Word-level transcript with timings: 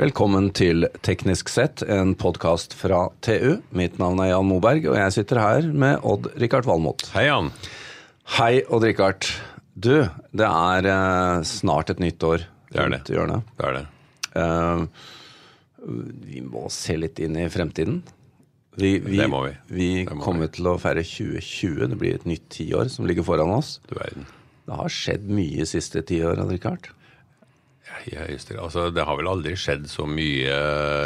Velkommen 0.00 0.46
til 0.56 0.86
Teknisk 1.04 1.50
sett, 1.52 1.82
en 1.84 2.14
podkast 2.16 2.72
fra 2.72 3.10
TU. 3.20 3.58
Mitt 3.76 3.98
navn 4.00 4.22
er 4.24 4.30
Jan 4.30 4.46
Moberg, 4.48 4.86
og 4.88 4.94
jeg 4.96 5.12
sitter 5.12 5.40
her 5.42 5.66
med 5.76 6.06
Odd-Rikard 6.08 6.64
Valmot. 6.64 7.02
Hei, 7.12 7.26
Jan. 7.26 7.50
Hei, 8.38 8.62
Odd-Rikard. 8.72 9.26
Du, 9.76 10.06
det 10.32 10.46
er 10.46 10.88
eh, 10.88 11.42
snart 11.44 11.92
et 11.92 12.00
nytt 12.00 12.24
år 12.24 12.46
Det 12.72 12.80
er 12.80 12.94
det. 12.94 13.00
hjørnet. 13.12 13.50
Det 13.58 13.66
er 13.68 13.76
det. 13.76 13.82
Uh, 14.40 14.86
vi 16.30 16.40
må 16.48 16.64
se 16.72 16.96
litt 16.96 17.20
inn 17.20 17.36
i 17.36 17.44
fremtiden. 17.52 17.98
Vi, 18.80 18.94
vi, 19.04 19.18
Det 19.20 19.26
må 19.28 19.42
vi. 19.50 19.52
Vi 19.68 19.90
Det 20.06 20.16
må 20.16 20.24
kommer 20.24 20.48
til 20.54 20.70
å 20.70 20.78
feire 20.80 21.04
2020. 21.04 21.90
Det 21.92 22.00
blir 22.00 22.16
et 22.16 22.24
nytt 22.30 22.48
tiår 22.56 22.88
som 22.88 23.04
ligger 23.10 23.28
foran 23.28 23.52
oss. 23.52 23.82
Du 23.90 23.98
verden. 24.00 24.24
Det 24.64 24.80
har 24.80 24.96
skjedd 24.96 25.28
mye 25.28 25.68
siste 25.68 26.00
tiåret, 26.08 26.40
Odd-Rikard. 26.40 26.88
I 28.08 28.14
høyeste 28.16 28.54
det. 28.54 28.60
Altså, 28.62 28.86
det 28.94 29.04
har 29.04 29.18
vel 29.18 29.28
aldri 29.28 29.56
skjedd 29.60 29.88
så 29.90 30.06
mye, 30.08 30.54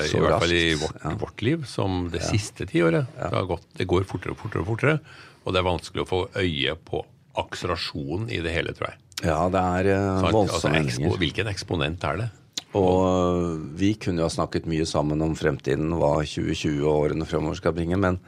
Så 0.07 0.19
i 0.19 0.23
hvert 0.23 0.45
fall 0.45 0.55
i 0.55 0.65
vårt, 0.79 1.01
ja. 1.03 1.15
vårt 1.21 1.43
liv, 1.47 1.65
som 1.69 2.05
det 2.13 2.23
siste 2.27 2.69
tiåret. 2.71 3.11
Det, 3.19 3.43
gått, 3.51 3.67
det 3.79 3.89
går 3.91 4.07
fortere 4.09 4.37
og 4.37 4.41
fortere 4.45 4.63
og 4.63 4.71
fortere, 4.75 4.99
og 5.45 5.55
det 5.55 5.61
er 5.61 5.67
vanskelig 5.67 6.05
å 6.05 6.11
få 6.11 6.21
øye 6.39 6.77
på 6.87 7.03
akselerasjonen 7.41 8.31
i 8.33 8.39
det 8.45 8.55
hele, 8.55 8.75
tror 8.77 8.93
jeg. 8.93 9.01
Ja, 9.25 9.41
det 9.53 9.61
er 9.61 9.91
uh, 9.95 10.25
voldsomme 10.29 10.81
Altså, 10.81 11.01
ekspo, 11.01 11.15
hvilken 11.21 11.51
eksponent 11.51 12.07
er 12.09 12.23
det? 12.23 12.31
Og 12.75 12.97
øh, 13.07 13.51
vi 13.79 13.93
kunne 14.03 14.19
jo 14.19 14.27
ha 14.27 14.33
snakket 14.35 14.65
mye 14.67 14.87
sammen 14.89 15.23
om 15.23 15.37
fremtiden, 15.39 15.93
hva 15.95 16.17
2020 16.27 16.81
og 16.83 17.05
årene 17.05 17.29
fremover 17.29 17.61
skal 17.61 17.75
bringe, 17.77 17.99
men 18.03 18.19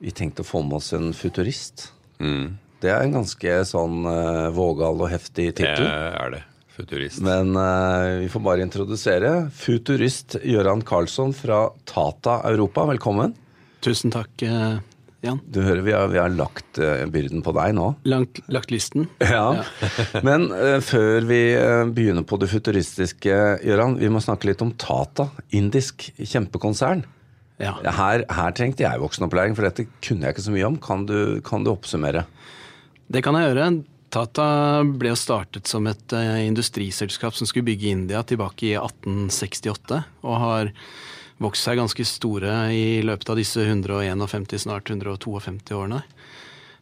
vi 0.00 0.14
tenkte 0.16 0.44
å 0.44 0.48
få 0.48 0.62
med 0.64 0.78
oss 0.78 0.94
en 0.96 1.10
futurist. 1.16 1.90
Mm. 2.16 2.56
Det 2.80 2.92
er 2.92 3.04
en 3.04 3.18
ganske 3.18 3.58
sånn 3.68 4.08
uh, 4.08 4.48
vågal 4.56 5.04
og 5.04 5.10
heftig 5.12 5.50
Det 5.60 5.68
er 5.68 6.32
det. 6.32 6.42
Futurist. 6.76 7.22
Men 7.24 7.56
uh, 7.56 8.18
vi 8.20 8.28
får 8.28 8.42
bare 8.44 8.64
introdusere. 8.64 9.30
Futurist 9.54 10.36
Gøran 10.44 10.82
Karlsson 10.84 11.32
fra 11.36 11.70
Tata 11.88 12.42
Europa, 12.50 12.84
velkommen. 12.90 13.32
Tusen 13.84 14.12
takk, 14.12 14.42
eh, 14.44 14.76
Jan. 15.24 15.40
Du 15.48 15.60
hører 15.64 15.80
vi 15.86 15.94
har, 15.94 16.10
vi 16.12 16.20
har 16.20 16.32
lagt 16.34 16.80
uh, 16.82 17.06
byrden 17.08 17.40
på 17.46 17.54
deg 17.56 17.72
nå. 17.78 17.88
Langt, 18.10 18.42
lagt 18.52 18.74
listen. 18.74 19.08
Ja, 19.24 19.64
Men 20.26 20.50
uh, 20.52 20.76
før 20.84 21.24
vi 21.24 21.40
begynner 21.96 22.28
på 22.28 22.40
det 22.42 22.50
futuristiske, 22.52 23.40
Gøran, 23.64 23.96
vi 24.02 24.12
må 24.12 24.20
snakke 24.20 24.50
litt 24.50 24.64
om 24.64 24.74
Tata. 24.76 25.30
Indisk 25.56 26.10
kjempekonsern. 26.20 27.06
Ja. 27.62 27.78
Her, 27.80 28.26
her 28.28 28.52
trengte 28.52 28.84
jeg 28.84 29.00
voksenopplæring, 29.00 29.56
for 29.56 29.64
dette 29.64 29.88
kunne 30.04 30.28
jeg 30.28 30.36
ikke 30.36 30.48
så 30.50 30.52
mye 30.52 30.68
om. 30.68 30.80
Kan 30.82 31.08
du, 31.08 31.18
kan 31.46 31.64
du 31.64 31.72
oppsummere? 31.72 32.26
Det 33.08 33.24
kan 33.24 33.38
jeg 33.38 33.48
gjøre. 33.48 33.70
Tata 34.12 34.84
ble 34.86 35.10
jo 35.10 35.18
startet 35.18 35.66
som 35.66 35.86
et 35.90 36.14
eh, 36.14 36.46
industriselskap 36.46 37.34
som 37.34 37.48
skulle 37.48 37.66
bygge 37.66 37.90
India 37.90 38.22
tilbake 38.22 38.68
i 38.68 38.74
1868, 38.78 40.02
og 40.22 40.36
har 40.42 40.70
vokst 41.42 41.66
seg 41.66 41.80
ganske 41.80 42.06
store 42.08 42.52
i 42.72 43.02
løpet 43.04 43.32
av 43.32 43.40
disse 43.40 43.64
151, 43.66 44.46
snart 44.62 44.92
152 44.92 45.74
årene. 45.76 46.04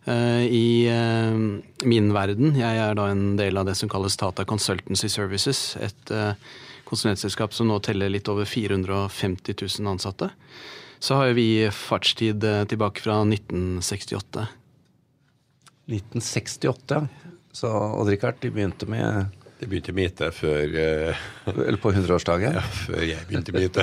Eh, 0.04 0.44
I 0.44 0.68
eh, 0.92 1.40
min 1.88 2.12
verden, 2.14 2.58
jeg 2.60 2.82
er 2.84 2.98
da 2.98 3.08
en 3.10 3.38
del 3.40 3.56
av 3.56 3.70
det 3.70 3.76
som 3.80 3.90
kalles 3.90 4.18
Tata 4.20 4.44
Consultancy 4.44 5.08
Services, 5.08 5.64
et 5.80 6.14
konsulentselskap 6.84 7.56
som 7.56 7.70
nå 7.70 7.80
teller 7.82 8.12
litt 8.12 8.28
over 8.28 8.44
450 8.44 9.56
000 9.80 9.94
ansatte, 9.94 10.28
så 11.00 11.16
har 11.18 11.32
vi 11.36 11.64
fartstid 11.72 12.44
tilbake 12.68 13.02
fra 13.04 13.22
1968. 13.24 14.44
1968. 15.90 17.00
Så 17.54 17.70
Odd-Rikard, 17.70 18.40
de 18.42 18.50
begynte 18.50 18.86
med 18.90 19.26
De 19.60 19.68
begynte 19.70 19.92
med 19.94 20.10
IT 20.10 20.22
før, 20.34 20.72
uh, 20.74 21.24
Eller 21.54 21.78
på 21.80 21.92
100-årsdagen. 21.92 22.56
ja, 22.58 22.64
før 22.84 23.04
jeg 23.06 23.26
begynte 23.28 23.54
med 23.54 23.68
IT. 23.68 23.78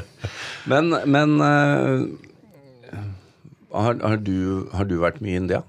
Men, 0.70 0.90
men 1.06 1.36
uh, 1.40 2.02
har, 3.70 4.00
har, 4.02 4.16
du, 4.16 4.66
har 4.74 4.88
du 4.88 4.96
vært 4.98 5.20
mye 5.22 5.36
i 5.36 5.42
India 5.44 5.62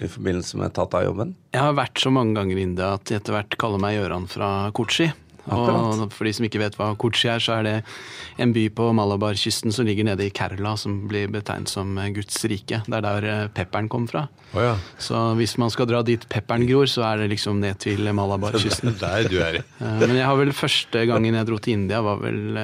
i 0.00 0.08
forbindelse 0.08 0.56
med 0.56 0.72
Tata-jobben? 0.72 1.34
Jeg 1.52 1.60
har 1.60 1.76
vært 1.76 2.00
så 2.00 2.12
mange 2.14 2.32
ganger 2.38 2.56
i 2.56 2.64
India 2.64 2.94
at 2.96 3.04
de 3.10 3.18
etter 3.18 3.36
hvert 3.36 3.56
kaller 3.60 3.82
meg 3.82 3.98
Gøran 3.98 4.24
fra 4.30 4.48
Kochi. 4.76 5.10
Akkurat. 5.46 6.00
Og 6.04 6.14
for 6.14 6.28
de 6.28 6.32
som 6.36 6.46
ikke 6.46 6.60
vet 6.62 6.76
hva 6.78 6.90
Kochi 7.00 7.30
er, 7.32 7.42
så 7.42 7.58
er 7.58 7.66
det 7.66 7.74
en 8.40 8.54
by 8.56 8.66
på 8.76 8.88
Malabar-kysten 8.96 9.74
som 9.74 9.88
ligger 9.88 10.06
nede 10.08 10.26
i 10.26 10.32
Kerala, 10.34 10.74
som 10.80 10.98
blir 11.10 11.30
betegnet 11.32 11.72
som 11.72 11.96
eh, 11.98 12.10
Guds 12.16 12.38
rike. 12.50 12.82
Det 12.86 12.98
er 12.98 13.06
der 13.06 13.28
eh, 13.30 13.46
pepperen 13.56 13.88
kom 13.92 14.08
fra. 14.10 14.26
Oh, 14.52 14.62
ja. 14.64 14.74
Så 15.00 15.22
hvis 15.38 15.56
man 15.60 15.72
skal 15.72 15.88
dra 15.90 16.02
dit 16.06 16.26
pepperen 16.30 16.66
gror, 16.68 16.90
så 16.90 17.06
er 17.08 17.22
det 17.22 17.30
liksom 17.34 17.62
ned 17.62 17.80
til 17.82 18.10
Malabar-kysten. 18.16 18.96
Der 19.00 19.30
du 19.30 19.38
er. 19.40 19.62
Eh, 19.80 19.96
Men 20.02 20.12
jeg 20.18 20.26
har 20.28 20.36
vel 20.36 20.50
første 20.52 21.06
gangen 21.08 21.34
jeg 21.34 21.46
dro 21.48 21.56
til 21.62 21.78
India, 21.78 22.02
var 22.04 22.18
vel 22.20 22.58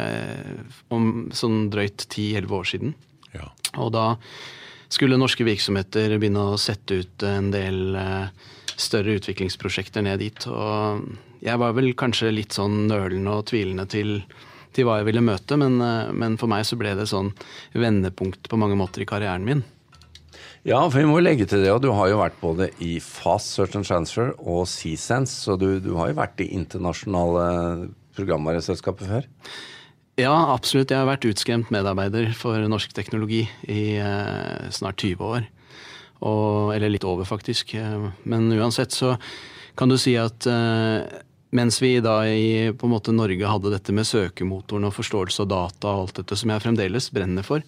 om 0.92 1.06
sånn 1.32 1.70
drøyt 1.72 2.04
10-11 2.10 2.53
år 2.59 2.69
siden. 2.69 2.92
Ja. 3.32 3.48
Og 3.81 3.92
da 3.94 4.04
skulle 4.92 5.19
norske 5.19 5.47
virksomheter 5.47 6.15
begynne 6.19 6.44
å 6.53 6.60
sette 6.60 7.00
ut 7.03 7.25
en 7.26 7.50
del 7.54 7.97
eh, 7.98 8.53
større 8.81 9.16
utviklingsprosjekter 9.20 10.04
ned 10.06 10.20
dit. 10.25 10.48
Og 10.50 11.06
jeg 11.44 11.60
var 11.62 11.76
vel 11.76 11.92
kanskje 11.98 12.34
litt 12.34 12.56
sånn 12.56 12.87
nølende 12.91 13.38
og 13.38 13.47
tvilende 13.50 13.87
til, 13.91 14.20
til 14.76 14.88
hva 14.88 15.00
jeg 15.00 15.10
ville 15.10 15.25
møte, 15.25 15.59
men, 15.60 15.81
eh, 15.84 16.12
men 16.12 16.37
for 16.41 16.53
meg 16.53 16.66
så 16.69 16.78
ble 16.81 16.97
det 16.98 17.09
sånn 17.10 17.32
vendepunkt 17.76 18.50
på 18.50 18.60
mange 18.60 18.78
måter 18.78 19.04
i 19.04 19.09
karrieren 19.09 19.47
min. 19.47 19.65
Ja, 20.66 20.81
for 20.91 20.98
vi 20.98 21.06
må 21.06 21.20
legge 21.22 21.47
til 21.47 21.62
det, 21.62 21.70
og 21.70 21.84
du 21.84 21.92
har 21.94 22.10
jo 22.10 22.19
vært 22.19 22.41
både 22.41 22.72
i 22.82 22.97
Fast 22.98 23.54
Search 23.54 23.76
and 23.78 23.86
Transfer 23.86 24.32
og 24.41 24.65
C-Sense, 24.66 25.31
så 25.44 25.54
du, 25.54 25.76
du 25.78 25.92
har 25.94 26.10
jo 26.10 26.19
vært 26.19 26.42
i 26.42 26.48
internasjonale 26.56 27.47
programvareselskaper 28.19 29.12
før. 29.12 29.28
Ja, 30.16 30.32
absolutt. 30.54 30.91
Jeg 30.91 30.98
har 30.98 31.06
vært 31.10 31.28
utskremt 31.28 31.70
medarbeider 31.70 32.31
for 32.34 32.59
norsk 32.72 32.94
teknologi 32.97 33.44
i 33.69 33.82
eh, 34.00 34.66
snart 34.72 35.04
20 35.04 35.22
år. 35.22 35.47
Og, 36.25 36.72
eller 36.75 36.88
litt 36.88 37.04
over, 37.04 37.25
faktisk. 37.28 37.75
Eh, 37.75 38.09
Men 38.25 38.49
uansett 38.56 38.91
så 38.93 39.16
kan 39.77 39.88
du 39.93 39.99
si 40.00 40.15
at 40.16 40.47
eh, 40.49 41.03
mens 41.53 41.82
vi 41.82 42.00
da 42.00 42.22
i 42.27 42.72
på 42.72 42.87
en 42.88 42.93
måte 42.94 43.12
Norge 43.15 43.47
hadde 43.49 43.71
dette 43.75 43.93
med 43.93 44.06
søkemotoren 44.09 44.84
og 44.88 44.94
forståelse 44.97 45.43
av 45.44 45.49
data 45.53 45.88
og 45.93 46.00
alt 46.06 46.15
dette 46.22 46.37
som 46.37 46.50
jeg 46.50 46.60
fremdeles 46.65 47.10
brenner 47.12 47.43
for, 47.47 47.60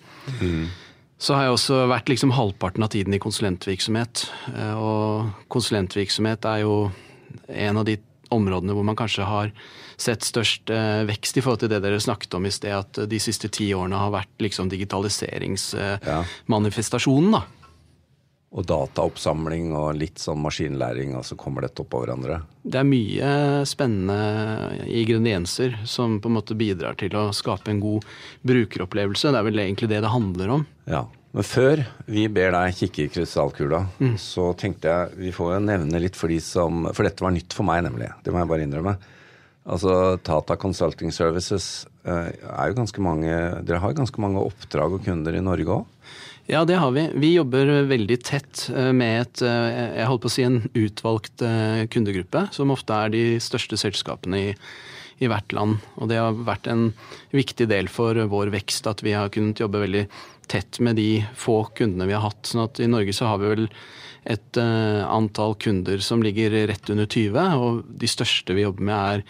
så 1.19 1.35
har 1.35 1.43
jeg 1.49 1.53
også 1.57 1.75
vært 1.91 2.09
liksom 2.09 2.31
halvparten 2.37 2.83
av 2.85 2.89
tiden 2.95 3.15
i 3.15 3.19
konsulentvirksomhet. 3.23 4.25
Eh, 4.57 4.75
Og 4.77 5.25
konsulentvirksomhet 5.53 6.45
er 6.49 6.59
jo 6.65 6.91
en 7.49 7.77
av 7.77 7.85
de 7.85 7.97
områdene 8.31 8.73
hvor 8.77 8.85
man 8.85 8.97
kanskje 8.97 9.25
har 9.25 9.51
sett 9.99 10.23
størst 10.23 10.71
vekst 11.09 11.37
i 11.37 11.41
forhold 11.43 11.59
til 11.63 11.69
det 11.73 11.81
dere 11.83 11.99
snakket 12.01 12.35
om 12.37 12.47
i 12.47 12.51
sted, 12.53 12.73
at 12.77 12.93
de 13.09 13.19
siste 13.19 13.49
ti 13.51 13.73
årene 13.75 13.97
har 13.99 14.11
vært 14.15 14.29
liksom 14.45 14.69
digitaliseringsmanifestasjonen, 14.71 17.31
da. 17.33 17.43
Og 18.49 18.65
dataoppsamling 18.65 19.75
og 19.77 19.99
litt 20.01 20.23
sånn 20.23 20.41
maskinlæring, 20.41 21.13
og 21.19 21.27
så 21.29 21.37
kommer 21.37 21.67
dette 21.67 21.83
oppå 21.85 22.01
hverandre. 22.01 22.39
Det 22.65 22.81
er 22.81 22.89
mye 22.89 23.33
spennende 23.69 24.87
ingredienser 24.89 25.77
som 25.85 26.17
på 26.17 26.31
en 26.31 26.39
måte 26.39 26.57
bidrar 26.57 26.97
til 26.97 27.13
å 27.21 27.29
skape 27.37 27.75
en 27.75 27.83
god 27.83 28.07
brukeropplevelse. 28.49 29.35
Det 29.35 29.43
er 29.43 29.49
vel 29.51 29.63
egentlig 29.67 29.91
det 29.93 30.01
det 30.01 30.15
handler 30.15 30.55
om. 30.57 30.67
Ja. 30.89 31.05
Men 31.37 31.45
før 31.45 31.83
vi 32.09 32.25
ber 32.33 32.55
deg 32.57 32.79
kikke 32.79 33.05
i 33.05 33.11
krystallkula, 33.13 33.83
så 34.17 34.49
tenkte 34.57 34.89
jeg 34.89 35.21
vi 35.27 35.35
får 35.37 35.59
jo 35.59 35.61
nevne 35.67 36.01
litt 36.01 36.17
for 36.17 36.33
de 36.33 36.41
som 36.41 36.89
For 36.97 37.05
dette 37.05 37.23
var 37.25 37.35
nytt 37.37 37.53
for 37.53 37.69
meg, 37.69 37.85
nemlig. 37.85 38.09
Det 38.25 38.33
må 38.33 38.41
jeg 38.41 38.51
bare 38.55 38.65
innrømme. 38.65 38.97
Altså 39.69 40.17
Tata 40.25 40.57
Consulting 40.57 41.13
Services 41.13 41.85
eh, 42.09 42.33
er 42.33 42.71
jo 42.71 42.79
ganske 42.79 43.03
mange 43.05 43.29
Dere 43.69 43.83
har 43.83 43.93
jo 43.93 43.99
ganske 44.01 44.23
mange 44.25 44.41
oppdrag 44.41 44.97
og 44.97 45.05
kunder 45.05 45.37
i 45.37 45.45
Norge 45.45 45.75
òg? 45.83 46.15
Ja, 46.49 46.65
det 46.65 46.79
har 46.81 46.95
vi. 46.97 47.03
Vi 47.13 47.35
jobber 47.35 47.69
veldig 47.91 48.17
tett 48.25 48.71
eh, 48.73 48.89
med 48.97 49.21
et, 49.21 49.43
eh, 49.45 49.99
jeg 49.99 50.09
holdt 50.09 50.23
på 50.25 50.31
å 50.31 50.33
si 50.33 50.47
en 50.47 50.63
utvalgt 50.73 51.45
eh, 51.45 51.83
kundegruppe, 51.93 52.47
som 52.57 52.73
ofte 52.73 52.97
er 52.97 53.13
de 53.13 53.21
største 53.45 53.77
selskapene 53.77 54.41
i, 54.41 54.55
i 55.21 55.29
hvert 55.29 55.53
land. 55.53 55.77
Og 56.01 56.09
det 56.09 56.17
har 56.17 56.41
vært 56.49 56.71
en 56.73 56.87
viktig 57.37 57.69
del 57.69 57.93
for 57.93 58.17
vår 58.33 58.55
vekst 58.57 58.89
at 58.89 59.05
vi 59.05 59.13
har 59.13 59.29
kunnet 59.35 59.61
jobbe 59.61 59.85
veldig 59.85 60.07
tett 60.49 60.81
med 60.81 60.97
de 60.97 61.21
få 61.37 61.67
kundene 61.77 62.09
vi 62.09 62.17
har 62.17 62.25
hatt. 62.25 62.49
sånn 62.49 62.65
at 62.65 62.81
i 62.81 62.89
Norge 62.89 63.13
så 63.13 63.29
har 63.29 63.45
vi 63.45 63.53
vel 63.53 63.69
et 64.25 64.57
eh, 64.57 65.05
antall 65.05 65.53
kunder 65.61 66.01
som 66.01 66.25
ligger 66.25 66.57
rett 66.73 66.89
under 66.89 67.05
20, 67.05 67.61
og 67.61 67.83
de 68.01 68.09
største 68.09 68.57
vi 68.57 68.65
jobber 68.65 68.89
med 68.89 68.97
er 68.97 69.27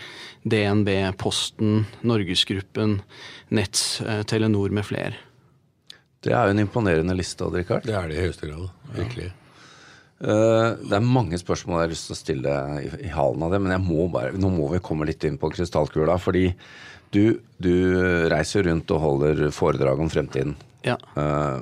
DNB, 0.54 0.94
Posten, 1.18 1.82
Norgesgruppen, 2.06 3.00
Nets, 3.50 4.04
eh, 4.06 4.22
Telenor 4.22 4.70
med 4.70 4.86
flere. 4.86 5.27
Det 6.24 6.32
er 6.34 6.48
jo 6.48 6.54
en 6.56 6.62
imponerende 6.64 7.14
liste, 7.16 7.46
Adrikard. 7.46 7.84
Det 7.86 7.94
er 7.94 8.08
det 8.10 8.16
i 8.18 8.24
høyeste 8.26 8.48
grad. 8.50 8.68
Virkelig. 8.96 9.28
Eh, 10.20 10.70
Det 10.82 10.96
er 10.98 11.04
mange 11.04 11.38
spørsmål 11.38 11.78
jeg 11.78 11.86
har 11.86 11.92
lyst 11.94 12.08
til 12.08 12.16
å 12.16 12.18
stille 12.18 12.54
i, 12.82 12.88
i 13.06 13.12
halen 13.14 13.44
av 13.46 13.52
det, 13.54 13.60
men 13.62 13.74
jeg 13.76 13.84
må 13.86 14.08
bare, 14.10 14.32
nå 14.34 14.50
må 14.50 14.66
vi 14.72 14.80
komme 14.82 15.06
litt 15.06 15.22
inn 15.28 15.38
på 15.38 15.50
krystallkula. 15.54 16.18
Fordi 16.18 16.48
du, 17.14 17.38
du 17.62 17.72
reiser 18.32 18.66
rundt 18.66 18.90
og 18.90 19.00
holder 19.04 19.44
foredrag 19.54 20.00
om 20.02 20.10
fremtiden. 20.12 20.56
Ja. 20.86 20.96
Eh, 21.14 21.60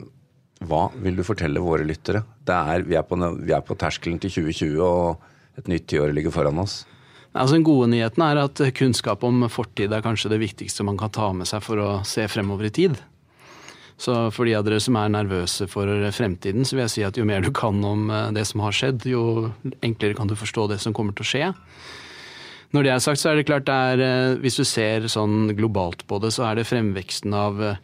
hva 0.66 0.86
vil 1.04 1.18
du 1.18 1.24
fortelle 1.26 1.60
våre 1.60 1.84
lyttere? 1.84 2.22
Det 2.48 2.56
er, 2.56 2.84
vi, 2.88 2.96
er 2.96 3.04
på, 3.04 3.18
vi 3.44 3.52
er 3.52 3.60
på 3.66 3.76
terskelen 3.76 4.16
til 4.22 4.32
2020, 4.32 4.80
og 4.80 5.60
et 5.60 5.68
nytt 5.68 5.84
tiår 5.92 6.14
ligger 6.16 6.32
foran 6.32 6.62
oss. 6.64 6.86
Altså, 7.36 7.58
den 7.58 7.66
gode 7.68 7.90
nyheten 7.92 8.22
er 8.24 8.40
at 8.40 8.60
kunnskap 8.78 9.20
om 9.28 9.44
fortid 9.52 9.92
er 9.92 10.00
kanskje 10.04 10.30
det 10.32 10.40
viktigste 10.40 10.86
man 10.88 10.96
kan 10.96 11.12
ta 11.12 11.28
med 11.36 11.44
seg 11.50 11.60
for 11.64 11.76
å 11.84 11.90
se 12.08 12.24
fremover 12.32 12.70
i 12.70 12.72
tid. 12.72 12.96
Så 13.96 14.14
for 14.34 14.44
de 14.44 14.54
av 14.58 14.64
dere 14.66 14.78
som 14.82 14.96
er 15.00 15.12
nervøse 15.12 15.66
for 15.72 15.88
fremtiden, 16.12 16.66
så 16.68 16.76
vil 16.76 16.84
jeg 16.84 16.92
si 16.92 17.04
at 17.06 17.16
jo 17.16 17.24
mer 17.28 17.44
du 17.44 17.52
kan 17.56 17.78
om 17.84 18.10
eh, 18.12 18.32
det 18.36 18.44
som 18.48 18.60
har 18.64 18.74
skjedd, 18.76 19.06
jo 19.08 19.52
enklere 19.84 20.16
kan 20.18 20.28
du 20.28 20.36
forstå 20.36 20.68
det 20.74 20.82
som 20.82 20.94
kommer 20.96 21.16
til 21.16 21.24
å 21.24 21.30
skje. 21.30 21.46
Når 22.76 22.84
det 22.84 22.90
er 22.92 23.00
sagt, 23.00 23.22
så 23.22 23.30
er 23.30 23.38
det 23.38 23.46
klart 23.48 23.68
det 23.68 23.76
er 23.92 24.02
eh, 24.04 24.34
Hvis 24.42 24.58
du 24.60 24.66
ser 24.68 25.06
sånn 25.08 25.54
globalt 25.56 26.04
på 26.10 26.18
det, 26.20 26.34
så 26.36 26.44
er 26.50 26.58
det 26.58 26.66
fremveksten 26.68 27.32
av 27.36 27.62
eh, 27.64 27.80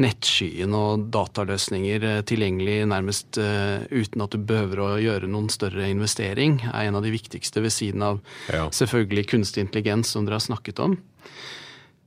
nettskyen 0.00 0.72
og 0.72 1.10
dataløsninger 1.12 2.06
tilgjengelig 2.24 2.86
nærmest 2.88 3.36
uten 3.36 4.22
at 4.24 4.32
du 4.32 4.46
behøver 4.48 4.80
å 4.80 4.86
gjøre 5.02 5.28
noen 5.28 5.50
større 5.52 5.90
investering, 5.92 6.56
er 6.70 6.86
en 6.86 6.96
av 6.96 7.04
de 7.04 7.12
viktigste 7.12 7.60
ved 7.60 7.74
siden 7.74 8.06
av 8.06 8.22
ja. 8.48 8.62
selvfølgelig 8.72 9.26
kunstig 9.34 9.66
intelligens, 9.66 10.14
som 10.14 10.24
dere 10.24 10.38
har 10.38 10.46
snakket 10.46 10.80
om. 10.80 10.96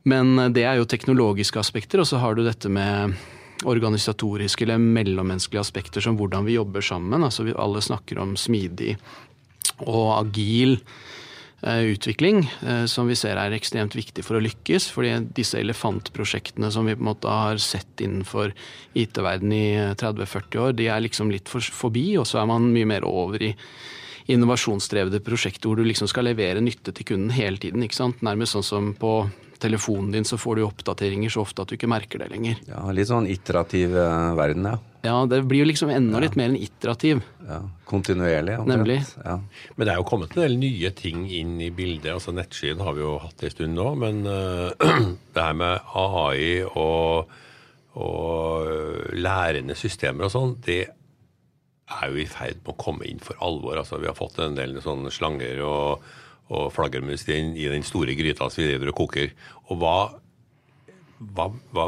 Men 0.09 0.55
det 0.55 0.65
er 0.65 0.79
jo 0.79 0.89
teknologiske 0.89 1.61
aspekter, 1.61 2.01
og 2.01 2.09
så 2.09 2.23
har 2.23 2.33
du 2.33 2.41
dette 2.47 2.71
med 2.71 3.13
organisatoriske 3.69 4.65
eller 4.65 4.81
mellommenneskelige 4.81 5.63
aspekter 5.63 6.03
som 6.03 6.17
hvordan 6.19 6.45
vi 6.47 6.57
jobber 6.57 6.83
sammen. 6.85 7.23
Altså 7.23 7.45
vi 7.47 7.55
alle 7.57 7.81
snakker 7.83 8.21
om 8.23 8.35
smidig 8.39 8.95
og 9.83 10.09
agil 10.17 10.75
eh, 11.63 11.93
utvikling, 11.93 12.43
eh, 12.61 12.83
som 12.91 13.09
vi 13.09 13.17
ser 13.19 13.39
er 13.39 13.55
ekstremt 13.55 13.95
viktig 13.97 14.25
for 14.25 14.37
å 14.37 14.43
lykkes. 14.43 14.89
fordi 14.91 15.15
disse 15.35 15.59
elefantprosjektene 15.59 16.71
som 16.71 16.85
vi 16.85 16.95
på 16.95 17.03
en 17.03 17.11
måte 17.11 17.31
har 17.31 17.57
sett 17.57 18.03
innenfor 18.03 18.53
IT-verden 18.93 19.51
i 19.55 19.65
30-40 19.95 20.61
år, 20.67 20.77
de 20.77 20.87
er 20.87 21.03
liksom 21.03 21.31
litt 21.31 21.49
forbi, 21.49 22.17
og 22.17 22.27
så 22.27 22.41
er 22.41 22.49
man 22.51 22.71
mye 22.73 22.89
mer 22.89 23.07
over 23.07 23.41
i 23.41 23.55
innovasjonsdrevne 24.31 25.19
prosjekter 25.19 25.67
hvor 25.67 25.79
du 25.79 25.83
liksom 25.87 26.07
skal 26.07 26.29
levere 26.29 26.63
nytte 26.63 26.93
til 26.95 27.09
kunden 27.11 27.33
hele 27.35 27.59
tiden. 27.59 27.83
ikke 27.83 27.97
sant? 27.97 28.21
Nærmest 28.23 28.55
sånn 28.55 28.63
som 28.67 28.93
på 28.95 29.17
telefonen 29.63 30.11
din 30.13 30.27
så 30.27 30.37
får 30.39 30.59
du 30.59 30.65
oppdateringer 30.67 31.31
så 31.33 31.43
ofte 31.43 31.63
at 31.63 31.71
du 31.71 31.77
ikke 31.77 31.91
merker 31.91 32.21
det 32.23 32.29
lenger. 32.33 32.59
Ja, 32.67 32.83
Litt 32.93 33.09
sånn 33.09 33.29
iterativ 33.31 33.95
uh, 33.95 34.33
verden, 34.37 34.67
ja. 34.67 34.79
Ja, 35.03 35.17
det 35.27 35.41
blir 35.49 35.65
jo 35.65 35.67
liksom 35.67 35.89
enda 35.91 36.15
ja. 36.15 36.23
litt 36.23 36.37
mer 36.39 36.47
enn 36.47 36.59
iterativ. 36.63 37.19
Ja, 37.43 37.59
Kontinuerlig. 37.89 38.55
Omtrent. 38.61 38.71
Nemlig. 38.71 38.99
Ja. 39.19 39.35
Men 39.75 39.87
det 39.87 39.91
er 39.91 39.99
jo 39.99 40.07
kommet 40.07 40.35
en 40.35 40.45
del 40.45 40.55
nye 40.61 40.93
ting 40.95 41.25
inn 41.27 41.57
i 41.59 41.73
bildet. 41.75 42.13
altså 42.13 42.31
Nettskyen 42.31 42.79
har 42.83 42.95
vi 42.95 43.03
jo 43.03 43.17
hatt 43.19 43.43
en 43.43 43.51
stund 43.51 43.75
nå. 43.75 43.89
Men 43.99 44.21
uh, 44.23 44.71
det 45.35 45.43
her 45.43 45.59
med 45.59 45.93
AI 45.99 46.63
og, 46.63 47.33
og 47.99 48.69
uh, 48.71 49.11
lærende 49.19 49.75
systemer 49.75 50.29
og 50.29 50.35
sånn, 50.37 50.55
det 50.63 50.81
er 50.87 52.07
jo 52.07 52.23
i 52.23 52.29
ferd 52.29 52.63
med 52.63 52.71
å 52.71 52.79
komme 52.79 53.07
inn 53.09 53.19
for 53.19 53.43
alvor. 53.43 53.81
altså 53.81 53.99
Vi 53.99 54.07
har 54.07 54.15
fått 54.15 54.39
en 54.39 54.55
del 54.55 54.79
sånne 54.87 55.11
slanger 55.11 55.59
og 55.67 56.07
og 56.51 56.71
flaggermus 56.75 57.25
i, 57.29 57.67
den 57.71 57.85
store 57.87 58.15
gryta 58.17 58.49
som 58.49 58.63
vi 58.63 58.69
driver 58.71 58.91
og 58.91 58.97
koker. 58.97 59.33
Og 59.69 59.79
hva, 59.81 59.97
hva, 61.35 61.49
hva 61.73 61.87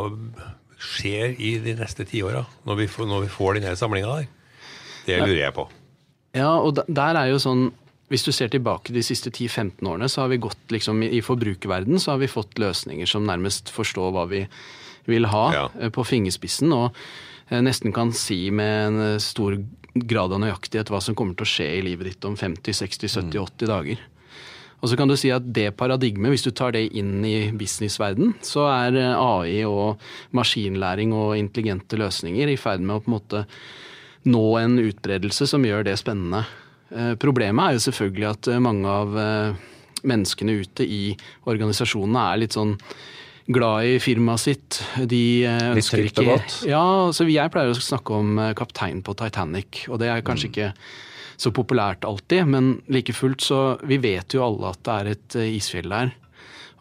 skjer 0.80 1.36
i 1.40 1.56
de 1.64 1.76
neste 1.80 2.06
tiåra, 2.08 2.46
når, 2.68 2.84
vi, 2.84 2.90
når 3.12 3.26
vi 3.26 3.34
får 3.34 3.60
denne 3.60 3.76
samlinga 3.80 4.20
der? 4.20 4.30
Det 5.06 5.20
lurer 5.22 5.42
jeg 5.44 5.56
på. 5.56 5.68
Ja, 6.36 6.54
og 6.60 6.82
der 6.88 7.20
er 7.20 7.32
jo 7.32 7.42
sånn 7.42 7.70
hvis 8.12 8.26
du 8.28 8.30
ser 8.36 8.52
tilbake 8.54 8.94
de 8.94 9.02
siste 9.02 9.32
10-15 9.32 9.88
årene, 9.90 10.08
så 10.12 10.22
har 10.22 10.30
vi 10.30 10.38
gått 10.44 10.74
liksom 10.74 11.02
I 11.08 11.24
forbrukerverden 11.26 11.98
så 12.02 12.14
har 12.14 12.20
vi 12.22 12.30
fått 12.30 12.60
løsninger 12.62 13.10
som 13.10 13.26
nærmest 13.26 13.72
forstår 13.74 14.12
hva 14.14 14.28
vi 14.30 14.44
vil 15.10 15.26
ha 15.32 15.46
ja. 15.54 15.64
Eh, 15.80 15.90
på 15.94 16.06
fingerspissen. 16.06 16.74
Og 16.74 16.92
eh, 17.50 17.62
nesten 17.66 17.94
kan 17.96 18.14
si 18.14 18.52
med 18.54 18.76
en 18.90 19.02
eh, 19.08 19.24
stor 19.24 19.58
grad 19.96 20.36
av 20.36 20.44
nøyaktighet 20.44 20.92
hva 20.94 21.02
som 21.02 21.18
kommer 21.18 21.38
til 21.38 21.48
å 21.48 21.54
skje 21.56 21.70
i 21.80 21.82
livet 21.86 22.12
ditt 22.12 22.30
om 22.30 22.38
50, 22.38 22.78
60, 22.78 23.10
70, 23.10 23.40
80 23.42 23.72
dager. 23.72 24.06
Og 24.86 24.92
så 24.92 24.98
kan 25.00 25.10
du 25.10 25.16
si 25.18 25.32
at 25.34 25.46
det 25.50 25.72
paradigmet, 25.80 26.30
hvis 26.30 26.46
du 26.46 26.52
tar 26.54 26.76
det 26.76 26.84
inn 26.94 27.24
i 27.26 27.50
businessverden, 27.58 28.36
så 28.46 28.68
er 28.70 29.00
eh, 29.02 29.16
AI 29.18 29.64
og 29.66 30.04
maskinlæring 30.38 31.16
og 31.18 31.34
intelligente 31.40 31.98
løsninger 31.98 32.52
i 32.54 32.58
ferd 32.62 32.86
med 32.86 33.00
å 33.00 33.02
på 33.02 33.10
en 33.10 33.16
måte 33.16 33.42
nå 34.30 34.44
en 34.60 34.78
utbredelse 34.84 35.48
som 35.50 35.66
gjør 35.66 35.88
det 35.88 35.96
spennende. 35.98 36.44
Eh, 36.94 37.16
problemet 37.18 37.66
er 37.66 37.80
jo 37.80 37.86
selvfølgelig 37.88 38.30
at 38.30 38.52
eh, 38.54 38.62
mange 38.62 38.94
av 38.94 39.18
menneskene 40.06 40.60
ute 40.62 40.86
i 40.86 41.02
organisasjonene 41.50 42.28
er 42.30 42.44
litt 42.44 42.60
sånn 42.60 42.78
glad 43.50 43.90
i 43.90 43.98
firmaet 44.02 44.44
sitt. 44.44 44.80
De 45.02 45.24
ønsker 45.50 46.06
ikke 46.12 46.28
godt. 46.30 46.60
Ja, 46.70 46.86
så 47.10 47.26
Jeg 47.26 47.54
pleier 47.54 47.74
å 47.74 47.82
snakke 47.90 48.22
om 48.22 48.38
kaptein 48.58 49.02
på 49.02 49.18
Titanic, 49.18 49.88
og 49.90 49.98
det 50.02 50.14
er 50.14 50.26
kanskje 50.26 50.52
mm. 50.52 50.54
ikke 50.54 50.72
så 51.38 51.52
populært 51.56 52.06
alltid, 52.08 52.48
men 52.48 52.76
like 52.92 53.14
fullt 53.16 53.44
så 53.44 53.62
Vi 53.86 53.98
vet 54.02 54.36
jo 54.36 54.44
alle 54.46 54.72
at 54.72 54.82
det 54.86 54.96
er 54.96 55.12
et 55.16 55.38
eh, 55.42 55.56
isfjell 55.58 55.92
der. 55.92 56.14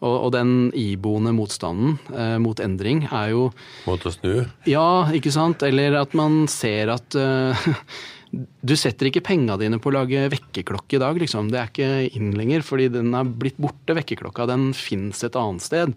Og, 0.03 0.15
og 0.27 0.31
den 0.35 0.49
iboende 0.75 1.31
motstanden 1.35 1.95
eh, 2.11 2.35
mot 2.43 2.59
endring 2.59 3.05
er 3.07 3.31
jo 3.31 3.45
Mot 3.87 4.03
å 4.03 4.11
snu? 4.11 4.43
Ja, 4.67 5.07
ikke 5.15 5.31
sant. 5.33 5.63
Eller 5.65 5.95
at 6.01 6.15
man 6.17 6.45
ser 6.51 6.91
at 6.95 7.15
eh, 7.19 7.69
Du 8.35 8.73
setter 8.75 9.07
ikke 9.07 9.23
penga 9.23 9.55
dine 9.55 9.77
på 9.79 9.87
å 9.87 9.93
lage 9.95 10.25
vekkerklokke 10.33 10.97
i 10.97 10.99
dag, 10.99 11.15
liksom. 11.21 11.47
Det 11.53 11.59
er 11.59 11.69
ikke 11.69 12.17
inn 12.19 12.33
lenger, 12.35 12.65
fordi 12.67 12.89
den 12.91 13.13
er 13.15 13.29
blitt 13.29 13.55
borte, 13.61 13.95
vekkerklokka. 13.95 14.47
Den 14.49 14.65
fins 14.75 15.23
et 15.23 15.37
annet 15.39 15.63
sted. 15.63 15.93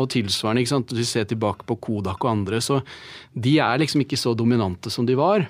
Og 0.00 0.08
tilsvarende, 0.14 0.62
ikke 0.62 0.72
sant. 0.72 0.94
Du 0.96 1.04
ser 1.04 1.26
tilbake 1.28 1.66
på 1.68 1.76
Kodak 1.88 2.24
og 2.24 2.30
andre, 2.32 2.62
så 2.64 2.80
de 3.34 3.58
er 3.60 3.82
liksom 3.82 4.06
ikke 4.06 4.16
så 4.16 4.32
dominante 4.38 4.92
som 4.94 5.04
de 5.04 5.18
var. 5.18 5.44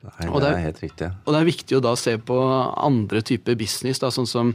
Nei, 0.00 0.28
det, 0.32 0.48
er, 0.48 0.60
helt 0.64 0.78
riktig. 0.80 1.08
Og 1.26 1.34
det 1.34 1.40
er 1.40 1.48
viktig 1.48 1.76
å 1.76 1.82
da 1.84 1.94
se 1.98 2.14
på 2.16 2.36
andre 2.80 3.20
typer 3.26 3.58
business, 3.60 4.00
da, 4.00 4.12
sånn 4.14 4.28
som 4.28 4.54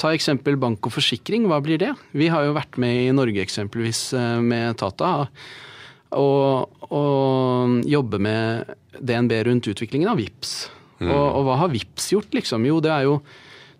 Ta 0.00 0.08
eksempel 0.16 0.56
bank 0.56 0.86
og 0.88 0.94
forsikring, 0.94 1.44
hva 1.50 1.58
blir 1.60 1.76
det? 1.76 1.90
Vi 2.16 2.30
har 2.32 2.46
jo 2.46 2.54
vært 2.56 2.78
med 2.80 2.96
i 2.96 3.10
Norge 3.12 3.42
eksempelvis 3.42 4.00
eh, 4.16 4.38
med 4.40 4.78
Tata. 4.80 5.26
Og, 6.16 6.80
og 6.88 7.76
jobbe 7.88 8.20
med 8.24 8.72
DNB 8.96 9.36
rundt 9.50 9.68
utviklingen 9.68 10.08
av 10.08 10.16
VIPS. 10.16 10.54
Mm. 11.02 11.10
Og, 11.10 11.26
og, 11.26 11.44
hva 11.44 11.58
har 11.60 11.72
VIPS 11.74 12.08
gjort, 12.14 12.32
liksom? 12.32 12.64
Jo, 12.68 12.80
det 12.84 12.92
er 12.94 13.08
jo 13.10 13.18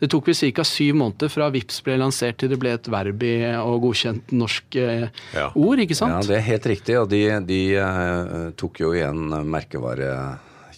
det 0.02 0.08
tok 0.10 0.28
vel 0.28 0.52
ca. 0.56 0.64
syv 0.66 0.96
måneder 0.98 1.30
fra 1.30 1.46
VIPS 1.54 1.80
ble 1.86 1.96
lansert 2.00 2.40
til 2.42 2.50
det 2.50 2.58
ble 2.60 2.72
et 2.74 2.88
verb 2.90 3.20
i 3.22 3.34
og 3.62 3.84
godkjent 3.84 4.32
norsk 4.34 4.78
eh, 4.82 5.04
ja. 5.32 5.48
ord, 5.54 5.82
ikke 5.84 5.96
sant? 5.96 6.16
Ja, 6.18 6.28
det 6.28 6.40
er 6.40 6.48
helt 6.48 6.72
riktig. 6.74 6.96
Og 6.98 7.06
de, 7.12 7.22
de 7.46 7.60
uh, 7.78 8.48
tok 8.58 8.82
jo 8.82 8.92
igjen 8.96 9.30
merkevare 9.46 10.10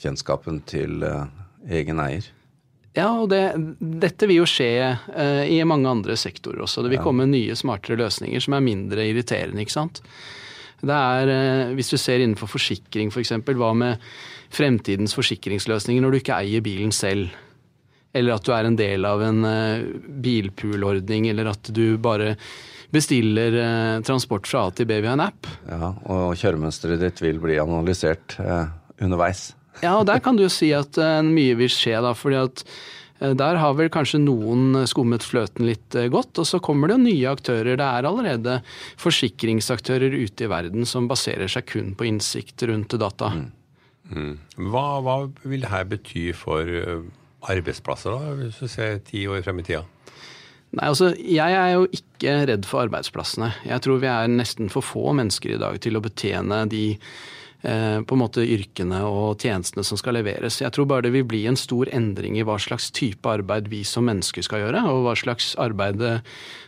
kjennskapen 0.05 0.63
til 0.69 1.05
uh, 1.05 1.27
egen 1.71 2.01
eier. 2.03 2.27
Ja, 2.95 3.09
og 3.19 3.33
det, 3.33 3.43
dette 3.81 4.29
vil 4.31 4.43
jo 4.43 4.49
skje 4.49 4.71
uh, 4.95 5.43
i 5.51 5.59
mange 5.67 5.91
andre 5.91 6.17
sektorer 6.21 6.63
også. 6.65 6.85
Det 6.85 6.93
vil 6.93 7.01
ja. 7.01 7.07
komme 7.07 7.27
nye, 7.31 7.57
smartere 7.59 7.99
løsninger 8.05 8.45
som 8.45 8.57
er 8.57 8.67
mindre 8.67 9.09
irriterende, 9.11 9.65
ikke 9.65 9.75
sant. 9.75 10.03
Det 10.85 10.95
er, 10.95 11.33
uh, 11.33 11.73
Hvis 11.75 11.91
du 11.95 11.99
ser 11.99 12.23
innenfor 12.23 12.51
forsikring 12.53 13.11
f.eks., 13.11 13.35
for 13.47 13.59
hva 13.59 13.73
med 13.79 14.05
fremtidens 14.55 15.17
forsikringsløsninger 15.17 16.05
når 16.05 16.15
du 16.15 16.21
ikke 16.21 16.39
eier 16.39 16.63
bilen 16.65 16.95
selv? 16.95 17.35
Eller 18.15 18.37
at 18.37 18.47
du 18.47 18.53
er 18.55 18.69
en 18.69 18.77
del 18.79 19.03
av 19.09 19.25
en 19.27 19.41
bilpoolordning, 20.23 21.25
eller 21.33 21.49
at 21.51 21.67
du 21.75 21.97
bare 21.99 22.37
bestiller 22.95 23.57
transport 24.07 24.47
fra 24.47 24.69
A 24.69 24.71
til 24.71 24.87
B 24.87 25.01
via 25.03 25.17
en 25.17 25.25
app. 25.25 25.49
Ja, 25.67 25.89
og 26.15 26.37
kjøremønsteret 26.39 27.03
ditt 27.03 27.25
vil 27.25 27.43
bli 27.43 27.59
analysert 27.59 28.37
underveis. 29.03 29.49
Ja, 29.83 29.97
og 29.99 30.07
der 30.09 30.21
kan 30.23 30.37
du 30.37 30.45
jo 30.45 30.53
si 30.53 30.71
at 30.77 30.99
uh, 31.01 31.23
mye 31.27 31.57
vil 31.59 31.73
skje, 31.73 31.97
da. 32.05 32.13
fordi 32.17 32.39
at 32.43 32.63
uh, 33.23 33.33
der 33.37 33.59
har 33.61 33.75
vel 33.79 33.91
kanskje 33.93 34.23
noen 34.23 34.85
skummet 34.91 35.27
fløten 35.27 35.67
litt 35.69 35.97
uh, 35.99 36.07
godt. 36.13 36.39
Og 36.43 36.49
så 36.49 36.61
kommer 36.63 36.91
det 36.91 36.99
jo 36.99 37.07
nye 37.07 37.33
aktører. 37.33 37.75
Det 37.81 37.89
er 37.89 38.09
allerede 38.09 38.61
forsikringsaktører 39.01 40.15
ute 40.15 40.47
i 40.47 40.53
verden 40.53 40.87
som 40.89 41.11
baserer 41.11 41.51
seg 41.51 41.67
kun 41.73 41.93
på 41.99 42.09
innsikt 42.11 42.67
rundt 42.71 42.97
data. 43.01 43.33
Mm. 43.35 43.51
Mm. 44.15 44.33
Hva, 44.71 44.87
hva, 45.03 45.19
vil 45.49 45.65
dette 45.65 45.85
bety 45.95 46.29
for 46.37 46.69
arbeidsplasser, 47.45 48.13
da, 48.13 48.35
hvis 48.39 48.61
du 48.61 48.69
ser 48.71 48.99
ti 49.05 49.25
år 49.29 49.43
frem 49.45 49.63
i 49.63 49.65
tida? 49.67 49.83
Nei, 50.75 50.89
altså, 50.91 51.13
Jeg 51.17 51.55
er 51.55 51.71
jo 51.77 51.87
ikke 51.95 52.35
redd 52.51 52.67
for 52.69 52.85
arbeidsplassene. 52.85 53.53
Jeg 53.69 53.85
tror 53.85 54.01
vi 54.03 54.11
er 54.11 54.29
nesten 54.33 54.69
for 54.73 54.85
få 54.85 55.13
mennesker 55.17 55.55
i 55.55 55.61
dag 55.61 55.79
til 55.83 55.97
å 55.97 56.03
betjene 56.05 56.65
de 56.73 56.85
Eh, 56.93 57.34
på 57.65 58.17
en 58.17 58.21
måte 58.21 58.43
yrkene 58.45 58.99
og 59.09 59.41
tjenestene 59.41 59.87
som 59.89 59.97
skal 59.97 60.19
leveres. 60.19 60.59
Jeg 60.61 60.75
tror 60.77 60.85
bare 60.91 61.07
det 61.07 61.15
vil 61.15 61.25
bli 61.25 61.47
en 61.49 61.57
stor 61.57 61.89
endring 61.97 62.37
i 62.37 62.45
hva 62.45 62.59
slags 62.61 62.91
type 62.93 63.25
arbeid 63.25 63.71
vi 63.73 63.81
som 63.89 64.05
mennesker 64.05 64.45
skal 64.45 64.67
gjøre, 64.67 64.83
og 64.93 65.07
hva 65.07 65.15
slags 65.17 65.55
arbeid 65.57 66.05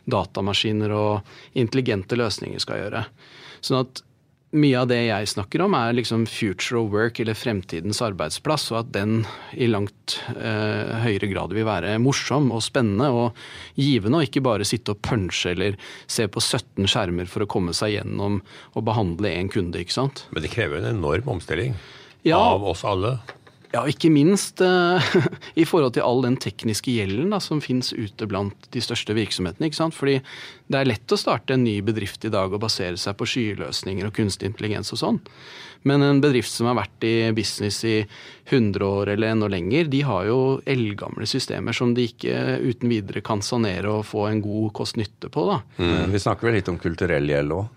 datamaskiner 0.08 0.94
og 0.96 1.36
intelligente 1.52 2.16
løsninger 2.16 2.64
skal 2.64 2.80
gjøre. 2.80 3.04
Sånn 3.60 3.82
at 3.82 4.05
mye 4.54 4.78
av 4.78 4.86
det 4.90 4.98
jeg 5.08 5.30
snakker 5.32 5.64
om, 5.64 5.74
er 5.74 5.96
liksom 5.96 6.26
future 6.30 6.78
of 6.78 6.92
work, 6.94 7.18
eller 7.20 7.36
fremtidens 7.38 8.00
arbeidsplass, 8.04 8.68
og 8.72 8.78
at 8.84 8.92
den 8.94 9.16
i 9.52 9.68
langt 9.70 10.18
eh, 10.36 10.92
høyere 11.02 11.30
grad 11.32 11.54
vil 11.56 11.66
være 11.66 11.96
morsom 12.02 12.52
og 12.54 12.62
spennende 12.64 13.10
og 13.10 13.40
givende, 13.74 14.20
og 14.20 14.28
ikke 14.28 14.44
bare 14.46 14.68
sitte 14.68 14.94
og 14.94 15.02
punche 15.04 15.52
eller 15.52 15.78
se 16.06 16.28
på 16.30 16.42
17 16.42 16.86
skjermer 16.90 17.30
for 17.30 17.44
å 17.44 17.50
komme 17.50 17.74
seg 17.76 17.96
gjennom 17.96 18.40
og 18.74 18.86
behandle 18.86 19.34
én 19.34 19.50
kunde, 19.52 19.82
ikke 19.82 19.98
sant. 19.98 20.26
Men 20.30 20.46
det 20.46 20.54
krever 20.54 20.80
en 20.80 20.92
enorm 20.94 21.34
omstilling 21.36 21.74
ja. 22.26 22.38
av 22.38 22.64
oss 22.66 22.86
alle. 22.86 23.16
Ja, 23.72 23.82
ikke 23.88 24.10
minst 24.12 24.60
uh, 24.64 25.02
i 25.60 25.66
forhold 25.68 25.96
til 25.96 26.06
all 26.06 26.22
den 26.24 26.38
tekniske 26.40 26.94
gjelden 26.94 27.34
da, 27.34 27.40
som 27.42 27.62
fins 27.64 27.92
ute 27.96 28.28
blant 28.30 28.68
de 28.74 28.82
største 28.84 29.16
virksomhetene. 29.16 29.68
ikke 29.68 29.80
sant? 29.80 29.96
Fordi 29.96 30.18
det 30.70 30.80
er 30.80 30.90
lett 30.90 31.12
å 31.12 31.18
starte 31.20 31.56
en 31.56 31.64
ny 31.66 31.78
bedrift 31.86 32.24
i 32.26 32.32
dag 32.32 32.52
og 32.52 32.62
basere 32.62 32.98
seg 33.00 33.16
på 33.18 33.28
skyløsninger 33.30 34.08
og 34.08 34.14
kunstig 34.16 34.50
intelligens 34.52 34.92
og 34.94 35.02
sånn. 35.02 35.22
Men 35.86 36.02
en 36.02 36.20
bedrift 36.22 36.50
som 36.50 36.66
har 36.70 36.78
vært 36.80 37.04
i 37.06 37.14
business 37.36 37.82
i 37.86 38.00
100 38.48 38.82
år 38.82 39.12
eller 39.14 39.34
enda 39.34 39.50
lenger, 39.50 39.86
de 39.92 40.02
har 40.06 40.26
jo 40.26 40.38
eldgamle 40.66 41.28
systemer 41.30 41.76
som 41.76 41.92
de 41.94 42.08
ikke 42.10 42.58
uten 42.64 42.90
videre 42.90 43.22
kan 43.26 43.42
sanere 43.44 43.92
og 43.92 44.06
få 44.08 44.26
en 44.30 44.42
god 44.42 44.72
kost-nytte 44.80 45.30
på. 45.30 45.46
da. 45.52 45.60
Mm. 45.78 46.14
Vi 46.14 46.22
snakker 46.22 46.48
vel 46.48 46.58
litt 46.58 46.70
om 46.72 46.80
kulturell 46.82 47.30
gjeld 47.30 47.54
òg? 47.54 47.68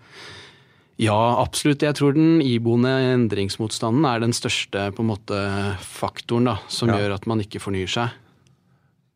Ja, 1.00 1.20
absolutt. 1.40 1.84
Jeg 1.86 1.96
tror 1.96 2.16
den 2.16 2.42
iboende 2.44 2.92
endringsmotstanden 3.14 4.08
er 4.10 4.20
den 4.20 4.36
største 4.36 4.90
på 4.96 5.04
en 5.06 5.12
måte, 5.14 5.44
faktoren 5.80 6.50
da, 6.52 6.58
som 6.68 6.92
ja. 6.92 6.98
gjør 7.00 7.16
at 7.16 7.30
man 7.30 7.44
ikke 7.44 7.62
fornyer 7.64 7.92
seg. 7.92 8.18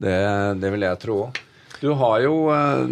Det, 0.04 0.14
det 0.64 0.72
vil 0.72 0.86
jeg 0.88 1.02
tro 1.04 1.18
òg. 1.26 1.42
Du 1.84 1.90
har 2.00 2.22
jo, 2.24 2.36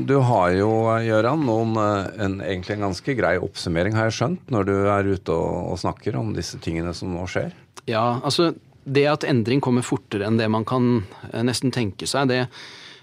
du 0.03 0.17
har 0.27 0.51
jo 0.51 0.69
Gøran, 1.05 1.45
noen, 1.48 1.77
en, 2.19 2.41
egentlig 2.43 2.75
en 2.75 2.89
ganske 2.89 3.15
grei 3.15 3.38
oppsummering, 3.39 3.95
har 3.95 4.10
jeg 4.10 4.17
skjønt, 4.17 4.51
når 4.51 4.67
du 4.67 4.74
er 4.81 5.07
ute 5.13 5.31
og, 5.31 5.71
og 5.71 5.79
snakker 5.79 6.17
om 6.19 6.33
disse 6.36 6.60
tingene 6.60 6.91
som 6.98 7.13
nå 7.15 7.24
skjer? 7.31 7.55
Ja, 7.88 8.19
altså 8.19 8.51
det 8.83 9.05
at 9.07 9.24
endring 9.29 9.62
kommer 9.63 9.86
fortere 9.86 10.27
enn 10.27 10.39
det 10.41 10.50
man 10.51 10.67
kan 10.67 11.05
eh, 11.31 11.39
nesten 11.48 11.71
tenke 11.71 12.10
seg, 12.10 12.33
det, 12.33 12.43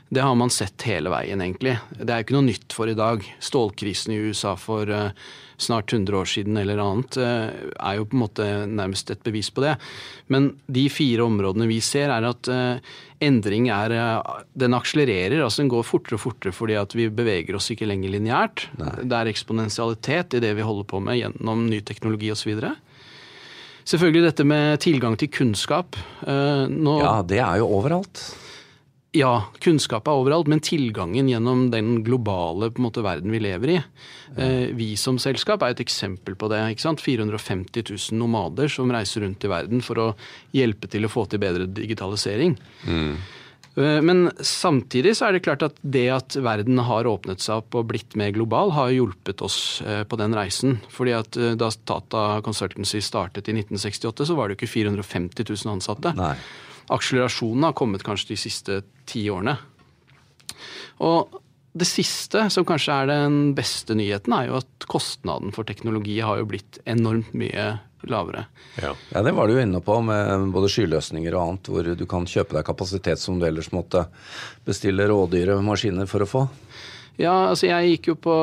det 0.08 0.24
har 0.24 0.38
man 0.40 0.50
sett 0.50 0.82
hele 0.88 1.12
veien, 1.12 1.42
egentlig. 1.44 1.76
Det 1.98 2.08
er 2.08 2.22
jo 2.22 2.28
ikke 2.28 2.38
noe 2.38 2.48
nytt 2.48 2.72
for 2.76 2.88
i 2.88 2.96
dag. 2.96 3.26
Stålkrisen 3.44 4.14
i 4.14 4.22
USA 4.28 4.54
for 4.56 4.88
uh, 4.88 5.10
snart 5.58 5.92
100 5.92 6.16
år 6.16 6.24
siden 6.24 6.56
eller 6.56 6.78
annet, 6.78 7.16
eh, 7.16 7.50
er 7.80 7.98
jo 7.98 8.06
på 8.06 8.16
en 8.16 8.22
måte 8.22 8.46
nærmest 8.70 9.10
et 9.10 9.22
bevis 9.26 9.50
på 9.50 9.64
det. 9.64 9.74
Men 10.30 10.52
de 10.66 10.86
fire 10.88 11.26
områdene 11.26 11.66
vi 11.66 11.80
ser, 11.82 12.12
er 12.14 12.28
at 12.28 12.50
eh, 12.52 12.94
endring 13.20 13.68
er 13.74 13.90
eh, 13.90 14.34
Den 14.54 14.74
akselererer, 14.78 15.42
altså 15.42 15.62
den 15.62 15.72
går 15.72 15.86
fortere 15.86 16.18
og 16.18 16.22
fortere 16.22 16.54
fordi 16.54 16.78
at 16.78 16.94
vi 16.94 17.08
beveger 17.10 17.58
oss 17.58 17.70
ikke 17.74 17.88
lenger 17.90 18.14
lineært. 18.14 18.68
Det 18.78 19.14
er 19.14 19.30
eksponentialitet 19.30 20.38
i 20.38 20.42
det 20.42 20.54
vi 20.56 20.66
holder 20.66 20.86
på 20.86 21.02
med 21.02 21.18
gjennom 21.18 21.66
ny 21.66 21.80
teknologi 21.82 22.30
osv. 22.32 22.54
Selvfølgelig 23.88 24.26
dette 24.28 24.44
med 24.44 24.78
tilgang 24.84 25.16
til 25.18 25.30
kunnskap. 25.32 25.96
Nå, 26.22 26.98
ja, 27.00 27.14
det 27.26 27.40
er 27.40 27.62
jo 27.62 27.70
overalt. 27.78 28.20
Ja, 29.16 29.46
kunnskap 29.64 30.04
er 30.04 30.18
overalt, 30.20 30.50
men 30.52 30.60
tilgangen 30.60 31.30
gjennom 31.30 31.70
den 31.72 32.02
globale 32.04 32.68
måte, 32.76 33.00
verden 33.00 33.32
vi 33.32 33.40
lever 33.40 33.70
i. 33.72 33.76
Eh, 34.36 34.74
vi 34.76 34.90
som 35.00 35.16
selskap 35.22 35.64
er 35.64 35.72
et 35.72 35.80
eksempel 35.80 36.36
på 36.36 36.50
det. 36.52 36.60
ikke 36.74 36.84
sant? 36.84 37.00
450 37.00 37.86
000 37.88 38.18
nomader 38.20 38.68
som 38.68 38.92
reiser 38.92 39.24
rundt 39.24 39.44
i 39.44 39.48
verden 39.48 39.80
for 39.80 40.02
å 40.02 40.08
hjelpe 40.52 40.92
til 40.92 41.08
å 41.08 41.12
få 41.12 41.24
til 41.24 41.40
bedre 41.40 41.64
digitalisering. 41.64 42.58
Mm. 42.84 43.16
Eh, 43.80 43.98
men 44.04 44.28
samtidig 44.44 45.16
så 45.16 45.30
er 45.30 45.38
det 45.38 45.44
klart 45.48 45.64
at 45.64 45.80
det 45.80 46.06
at 46.12 46.36
verden 46.36 46.84
har 46.84 47.08
åpnet 47.08 47.40
seg 47.40 47.64
opp 47.64 47.80
og 47.80 47.88
blitt 47.88 48.12
mer 48.12 48.36
global, 48.36 48.76
har 48.76 48.92
hjulpet 48.92 49.40
oss 49.40 49.80
eh, 49.88 50.04
på 50.04 50.20
den 50.20 50.36
reisen. 50.36 50.82
Fordi 50.92 51.16
at 51.16 51.42
da 51.56 51.72
Tata 51.72 52.28
Consultancy 52.44 53.00
startet 53.00 53.48
i 53.48 53.56
1968, 53.56 54.28
så 54.28 54.36
var 54.36 54.48
det 54.48 54.58
jo 54.58 54.66
ikke 54.66 54.74
450 54.76 55.48
000 55.48 55.78
ansatte. 55.78 56.12
Nei 56.20 56.34
akselerasjonen 56.88 57.68
har 57.68 57.76
kommet 57.76 58.04
kanskje 58.06 58.32
de 58.32 58.38
siste 58.40 58.80
ti 59.08 59.24
årene. 59.32 59.56
Og 61.04 61.38
det 61.78 61.86
siste, 61.86 62.48
som 62.50 62.66
kanskje 62.66 62.94
er 62.94 63.10
den 63.10 63.36
beste 63.56 63.94
nyheten, 63.98 64.34
er 64.34 64.48
jo 64.48 64.58
at 64.60 64.88
kostnaden 64.90 65.52
for 65.54 65.68
teknologi 65.68 66.18
har 66.24 66.40
jo 66.40 66.48
blitt 66.50 66.80
enormt 66.88 67.34
mye 67.38 67.70
lavere. 68.08 68.46
Ja, 68.82 68.94
ja 69.12 69.22
det 69.26 69.34
var 69.36 69.48
du 69.48 69.58
inne 69.60 69.80
på 69.84 69.98
med 70.02 70.48
både 70.54 70.70
skyløsninger 70.72 71.34
og 71.34 71.42
annet, 71.44 71.70
hvor 71.70 71.90
du 71.98 72.06
kan 72.10 72.26
kjøpe 72.28 72.56
deg 72.56 72.66
kapasitet 72.66 73.22
som 73.22 73.38
du 73.38 73.46
ellers 73.48 73.70
måtte 73.74 74.06
bestille 74.66 75.06
rådyre 75.10 75.58
maskiner 75.64 76.08
for 76.10 76.24
å 76.24 76.30
få. 76.30 76.46
Ja, 77.18 77.48
altså 77.50 77.66
jeg 77.66 77.96
gikk 77.96 78.12
jo 78.12 78.18
på 78.28 78.34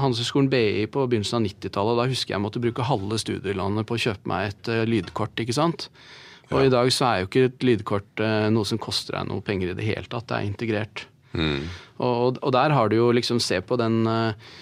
Handelshøyskolen 0.00 0.48
BI 0.52 0.86
på 0.88 1.04
begynnelsen 1.04 1.42
av 1.42 1.50
90-tallet. 1.50 1.98
Da 1.98 2.06
husker 2.08 2.32
jeg 2.32 2.38
jeg 2.38 2.44
måtte 2.46 2.62
bruke 2.64 2.86
halve 2.88 3.18
studielandet 3.20 3.88
på 3.88 3.98
å 3.98 4.04
kjøpe 4.06 4.30
meg 4.32 4.54
et 4.54 4.70
uh, 4.72 4.84
lydkort. 4.88 5.36
ikke 5.44 5.56
sant? 5.56 5.90
Og 6.52 6.60
ja. 6.60 6.68
i 6.68 6.72
dag 6.72 6.92
så 6.94 7.08
er 7.08 7.22
jo 7.22 7.28
ikke 7.30 7.48
et 7.48 7.66
lydkort 7.66 8.22
eh, 8.22 8.46
noe 8.54 8.68
som 8.68 8.78
koster 8.82 9.18
deg 9.18 9.30
noe 9.30 9.42
penger 9.44 9.72
i 9.72 9.78
det 9.78 9.86
hele 9.86 10.06
tatt. 10.10 10.28
Det 10.30 10.36
er 10.38 10.46
integrert. 10.46 11.06
Mm. 11.36 11.66
Og, 11.98 12.38
og, 12.38 12.50
der 12.54 12.72
har 12.72 12.88
du 12.88 12.96
jo 12.96 13.10
liksom 13.12 13.40
Se 13.42 13.58
på 13.60 13.76
den 13.80 14.06
eh, 14.08 14.52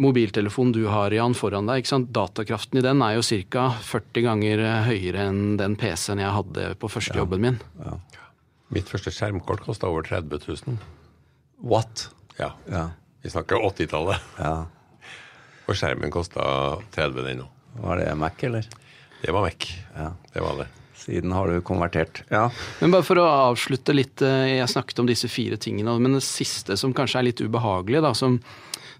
mobiltelefonen 0.00 0.74
du 0.74 0.82
har 0.90 1.14
Jan, 1.14 1.36
foran 1.38 1.68
deg. 1.70 1.82
ikke 1.82 1.92
sant? 1.92 2.10
Datakraften 2.16 2.80
i 2.80 2.84
den 2.84 3.04
er 3.04 3.18
jo 3.18 3.24
ca. 3.52 3.68
40 3.84 4.26
ganger 4.26 4.64
eh, 4.64 4.88
høyere 4.88 5.28
enn 5.30 5.42
den 5.60 5.76
PC-en 5.80 6.22
jeg 6.24 6.34
hadde 6.38 6.72
på 6.80 6.90
førstejobben 6.90 7.44
ja. 7.44 7.50
min. 7.50 7.60
Ja. 7.84 8.26
Mitt 8.74 8.90
første 8.90 9.12
skjermkort 9.14 9.62
kosta 9.66 9.90
over 9.90 10.06
30 10.06 10.42
000. 10.48 10.80
What? 11.70 12.08
Ja. 12.38 12.52
ja. 12.70 12.88
Vi 13.22 13.30
snakker 13.30 13.60
80-tallet. 13.70 14.28
Ja. 14.40 14.54
Og 15.68 15.78
skjermen 15.78 16.10
kosta 16.10 16.42
30 16.96 17.26
den 17.26 17.42
nå. 17.44 17.48
Var 17.80 18.00
det 18.00 18.12
Mac, 18.18 18.42
eller? 18.48 18.66
Det 19.20 19.34
var 19.34 19.44
Mac. 19.46 19.66
Ja. 19.94 20.12
Det 20.32 20.42
var 20.42 20.62
det. 20.62 20.70
Siden 21.00 21.32
har 21.32 21.48
du 21.48 21.60
konvertert. 21.64 22.22
Ja. 22.28 22.50
Men 22.80 22.92
bare 22.92 23.06
for 23.06 23.20
å 23.20 23.28
avslutte 23.50 23.94
litt, 23.96 24.20
eh, 24.22 24.58
jeg 24.58 24.68
snakket 24.68 25.00
om 25.00 25.08
disse 25.08 25.30
fire 25.32 25.56
tingene, 25.56 25.96
men 25.98 26.18
det 26.18 26.24
siste 26.26 26.76
som 26.76 26.92
kanskje 26.96 27.22
er 27.22 27.28
litt 27.30 27.40
ubehagelig, 27.40 28.02
da, 28.04 28.12
som, 28.14 28.36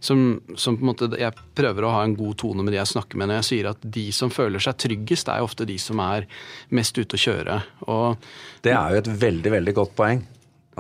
som, 0.00 0.40
som, 0.56 0.78
på 0.78 0.84
en 0.86 0.90
måte 0.92 1.10
jeg 1.20 1.36
prøver 1.58 1.84
å 1.84 1.92
ha 1.98 2.02
en 2.06 2.16
god 2.16 2.38
tone 2.40 2.64
med 2.64 2.72
de 2.72 2.80
jeg 2.80 2.92
snakker 2.94 3.20
med 3.20 3.28
når 3.28 3.42
jeg 3.42 3.48
sier 3.50 3.70
at 3.74 3.84
de 3.84 4.06
som 4.16 4.32
føler 4.32 4.64
seg 4.64 4.80
tryggest, 4.80 5.28
er 5.28 5.44
ofte 5.44 5.68
de 5.68 5.76
som 5.82 6.00
er 6.06 6.24
mest 6.72 6.96
ute 6.96 7.20
å 7.20 7.24
kjøre. 7.28 7.60
Og, 7.92 8.30
det 8.64 8.72
er 8.72 8.96
jo 8.96 9.04
et 9.04 9.14
veldig, 9.28 9.56
veldig 9.58 9.76
godt 9.76 9.96
poeng. 10.00 10.24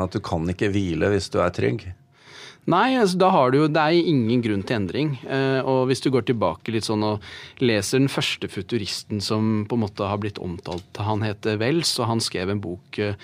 At 0.00 0.14
du 0.16 0.22
kan 0.24 0.48
ikke 0.48 0.70
hvile 0.72 1.10
hvis 1.12 1.28
du 1.34 1.42
er 1.44 1.52
trygg. 1.52 1.84
Nei, 2.68 2.94
altså, 3.00 3.18
da 3.22 3.30
har 3.32 3.50
du 3.50 3.62
jo, 3.62 3.68
det 3.72 3.80
er 3.82 4.10
ingen 4.12 4.42
grunn 4.44 4.64
til 4.66 4.76
endring. 4.76 5.14
Eh, 5.24 5.60
og 5.64 5.88
hvis 5.88 6.02
du 6.04 6.10
går 6.12 6.26
tilbake 6.28 6.74
litt 6.74 6.86
sånn 6.86 7.06
og 7.06 7.24
leser 7.64 8.02
den 8.02 8.12
første 8.12 8.50
futuristen 8.52 9.22
som 9.24 9.64
på 9.68 9.78
en 9.78 9.84
måte 9.86 10.10
har 10.10 10.20
blitt 10.20 10.40
omtalt, 10.42 11.00
han 11.00 11.24
heter 11.24 11.58
Wells, 11.62 11.96
og 11.98 12.10
han 12.12 12.22
skrev 12.22 12.52
en 12.52 12.62
bok 12.62 13.00
eh, 13.00 13.16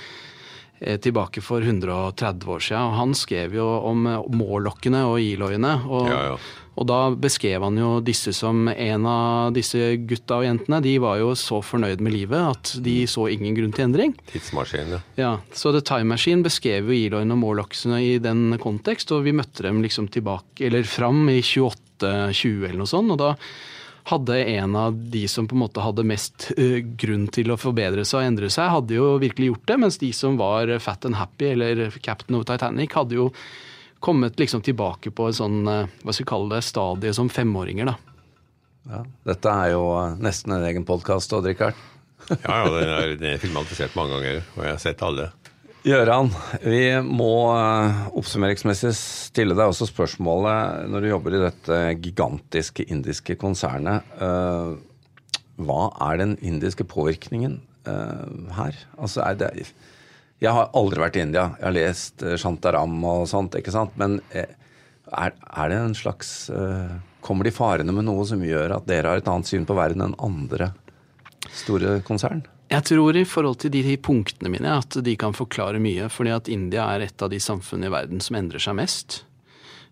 tilbake 0.80 1.44
for 1.44 1.64
130 1.64 2.48
år 2.56 2.64
siden. 2.64 2.88
Og 2.88 2.98
han 3.00 3.16
skrev 3.16 3.58
jo 3.60 3.68
om 3.92 4.08
mårlokkene 4.36 5.04
og 5.10 5.20
iloiene. 5.22 5.76
Og, 5.84 6.08
ja, 6.10 6.22
ja. 6.32 6.40
Og 6.76 6.84
da 6.88 6.98
beskrev 7.16 7.64
han 7.64 7.78
jo 7.80 7.90
disse 8.04 8.34
som 8.36 8.68
en 8.68 9.06
av 9.08 9.54
disse 9.56 9.94
gutta 10.08 10.40
og 10.40 10.46
jentene. 10.46 10.82
De 10.84 10.96
var 11.00 11.20
jo 11.22 11.30
så 11.38 11.62
fornøyd 11.64 12.02
med 12.04 12.12
livet 12.12 12.50
at 12.52 12.74
de 12.84 12.98
så 13.08 13.28
ingen 13.32 13.56
grunn 13.56 13.72
til 13.76 13.86
endring. 13.88 14.12
Tidsmaskinen, 14.32 14.98
ja. 14.98 15.00
ja 15.16 15.30
så 15.56 15.72
The 15.72 15.80
Time 15.86 16.12
Machine 16.12 16.44
beskrev 16.44 16.90
jo 16.90 16.98
Eloin 16.98 17.32
og 17.32 17.40
Morlocksene 17.40 18.02
i 18.04 18.18
den 18.22 18.58
kontekst, 18.62 19.14
og 19.16 19.24
vi 19.24 19.34
møtte 19.36 19.64
dem 19.66 19.80
liksom 19.84 20.10
tilbake, 20.12 20.66
eller 20.68 20.84
fram 20.88 21.24
i 21.32 21.40
28-20 21.40 22.68
eller 22.68 22.82
noe 22.82 22.92
sånt. 22.92 23.16
og 23.16 23.24
da 23.24 23.34
hadde 24.06 24.36
en 24.38 24.76
av 24.78 24.98
de 25.10 25.24
som 25.26 25.48
på 25.48 25.56
en 25.56 25.64
måte 25.64 25.82
hadde 25.82 26.04
mest 26.06 26.50
uh, 26.54 26.78
grunn 27.00 27.24
til 27.34 27.50
å 27.50 27.58
forbedre 27.58 28.04
seg 28.06 28.20
og 28.20 28.28
endre 28.28 28.50
seg, 28.52 28.70
hadde 28.70 29.00
jo 29.00 29.14
virkelig 29.22 29.48
gjort 29.50 29.64
det. 29.70 29.78
Mens 29.82 29.98
de 30.02 30.12
som 30.14 30.36
var 30.38 30.70
fat 30.84 31.08
and 31.08 31.18
happy, 31.18 31.48
eller 31.56 31.88
Captain 32.04 32.38
of 32.38 32.46
Titanic, 32.46 32.94
hadde 32.94 33.18
jo 33.18 33.30
kommet 34.00 34.38
liksom 34.38 34.62
tilbake 34.62 35.10
på 35.10 35.28
en 35.28 35.36
sånn, 35.36 35.58
eh, 35.68 35.88
hva 36.02 36.14
skal 36.14 36.24
vi 36.24 36.30
kalle 36.30 36.54
det, 36.54 36.66
stadie 36.66 37.14
som 37.16 37.30
femåringer, 37.32 37.92
da. 37.92 37.96
Ja, 38.86 39.02
dette 39.26 39.52
er 39.64 39.72
jo 39.74 39.88
eh, 39.98 40.16
nesten 40.22 40.54
en 40.56 40.66
egen 40.68 40.86
podkast, 40.88 41.32
Odd 41.36 41.48
Rikard. 41.48 41.78
ja, 42.28 42.36
ja, 42.46 42.62
den 42.70 42.92
er, 42.92 43.16
den 43.18 43.34
er 43.34 43.42
filmatisert 43.42 43.96
mange 43.98 44.16
ganger, 44.16 44.40
og 44.56 44.64
jeg 44.64 44.76
har 44.76 44.82
sett 44.82 45.04
alle. 45.06 45.30
Gøran, 45.86 46.32
vi 46.64 46.80
må 47.06 47.32
eh, 47.54 48.02
oppsummeringsmessig 48.18 48.92
stille 48.98 49.56
deg 49.56 49.70
også 49.70 49.88
spørsmålet 49.90 50.90
når 50.90 51.02
du 51.02 51.10
jobber 51.12 51.36
i 51.36 51.44
dette 51.44 51.80
gigantiske 52.02 52.88
indiske 52.90 53.38
konsernet. 53.38 54.06
Hva 55.56 55.82
er 56.10 56.18
den 56.20 56.34
indiske 56.44 56.84
påvirkningen 56.90 57.60
her? 57.86 58.80
Altså 58.98 59.22
er 59.24 59.38
det 59.40 59.52
jeg 60.42 60.52
har 60.52 60.72
aldri 60.76 61.00
vært 61.00 61.16
i 61.16 61.24
India. 61.24 61.50
Jeg 61.56 61.64
har 61.64 61.76
lest 61.76 62.24
uh, 62.24 62.34
Shantaram 62.40 62.96
og 63.08 63.26
sånt, 63.30 63.56
ikke 63.56 63.72
sant. 63.74 63.94
Men 64.00 64.18
uh, 64.34 64.42
er, 65.06 65.32
er, 65.32 65.70
det 65.72 65.78
en 65.78 65.96
slags 65.96 66.32
uh, 66.52 66.98
Kommer 67.24 67.46
de 67.46 67.54
farende 67.54 67.94
med 67.94 68.06
noe 68.06 68.22
som 68.28 68.42
gjør 68.44 68.76
at 68.76 68.84
dere 68.86 69.10
har 69.10 69.22
et 69.22 69.30
annet 69.30 69.48
syn 69.48 69.64
på 69.66 69.74
verden 69.74 70.04
enn 70.04 70.18
andre 70.22 70.70
store 71.50 71.96
konsern? 72.06 72.44
Jeg 72.70 72.86
tror 72.86 73.18
i 73.18 73.24
forhold 73.26 73.58
til 73.62 73.72
de 73.74 73.96
punktene 74.02 74.50
mine 74.52 74.76
at 74.78 74.98
de 75.02 75.14
kan 75.18 75.34
forklare 75.34 75.80
mye. 75.82 76.06
fordi 76.10 76.30
at 76.34 76.50
India 76.50 76.84
er 76.94 77.06
et 77.06 77.22
av 77.22 77.32
de 77.32 77.40
samfunnene 77.42 77.90
i 77.90 77.94
verden 77.94 78.22
som 78.22 78.38
endrer 78.38 78.62
seg 78.62 78.78
mest. 78.78 79.24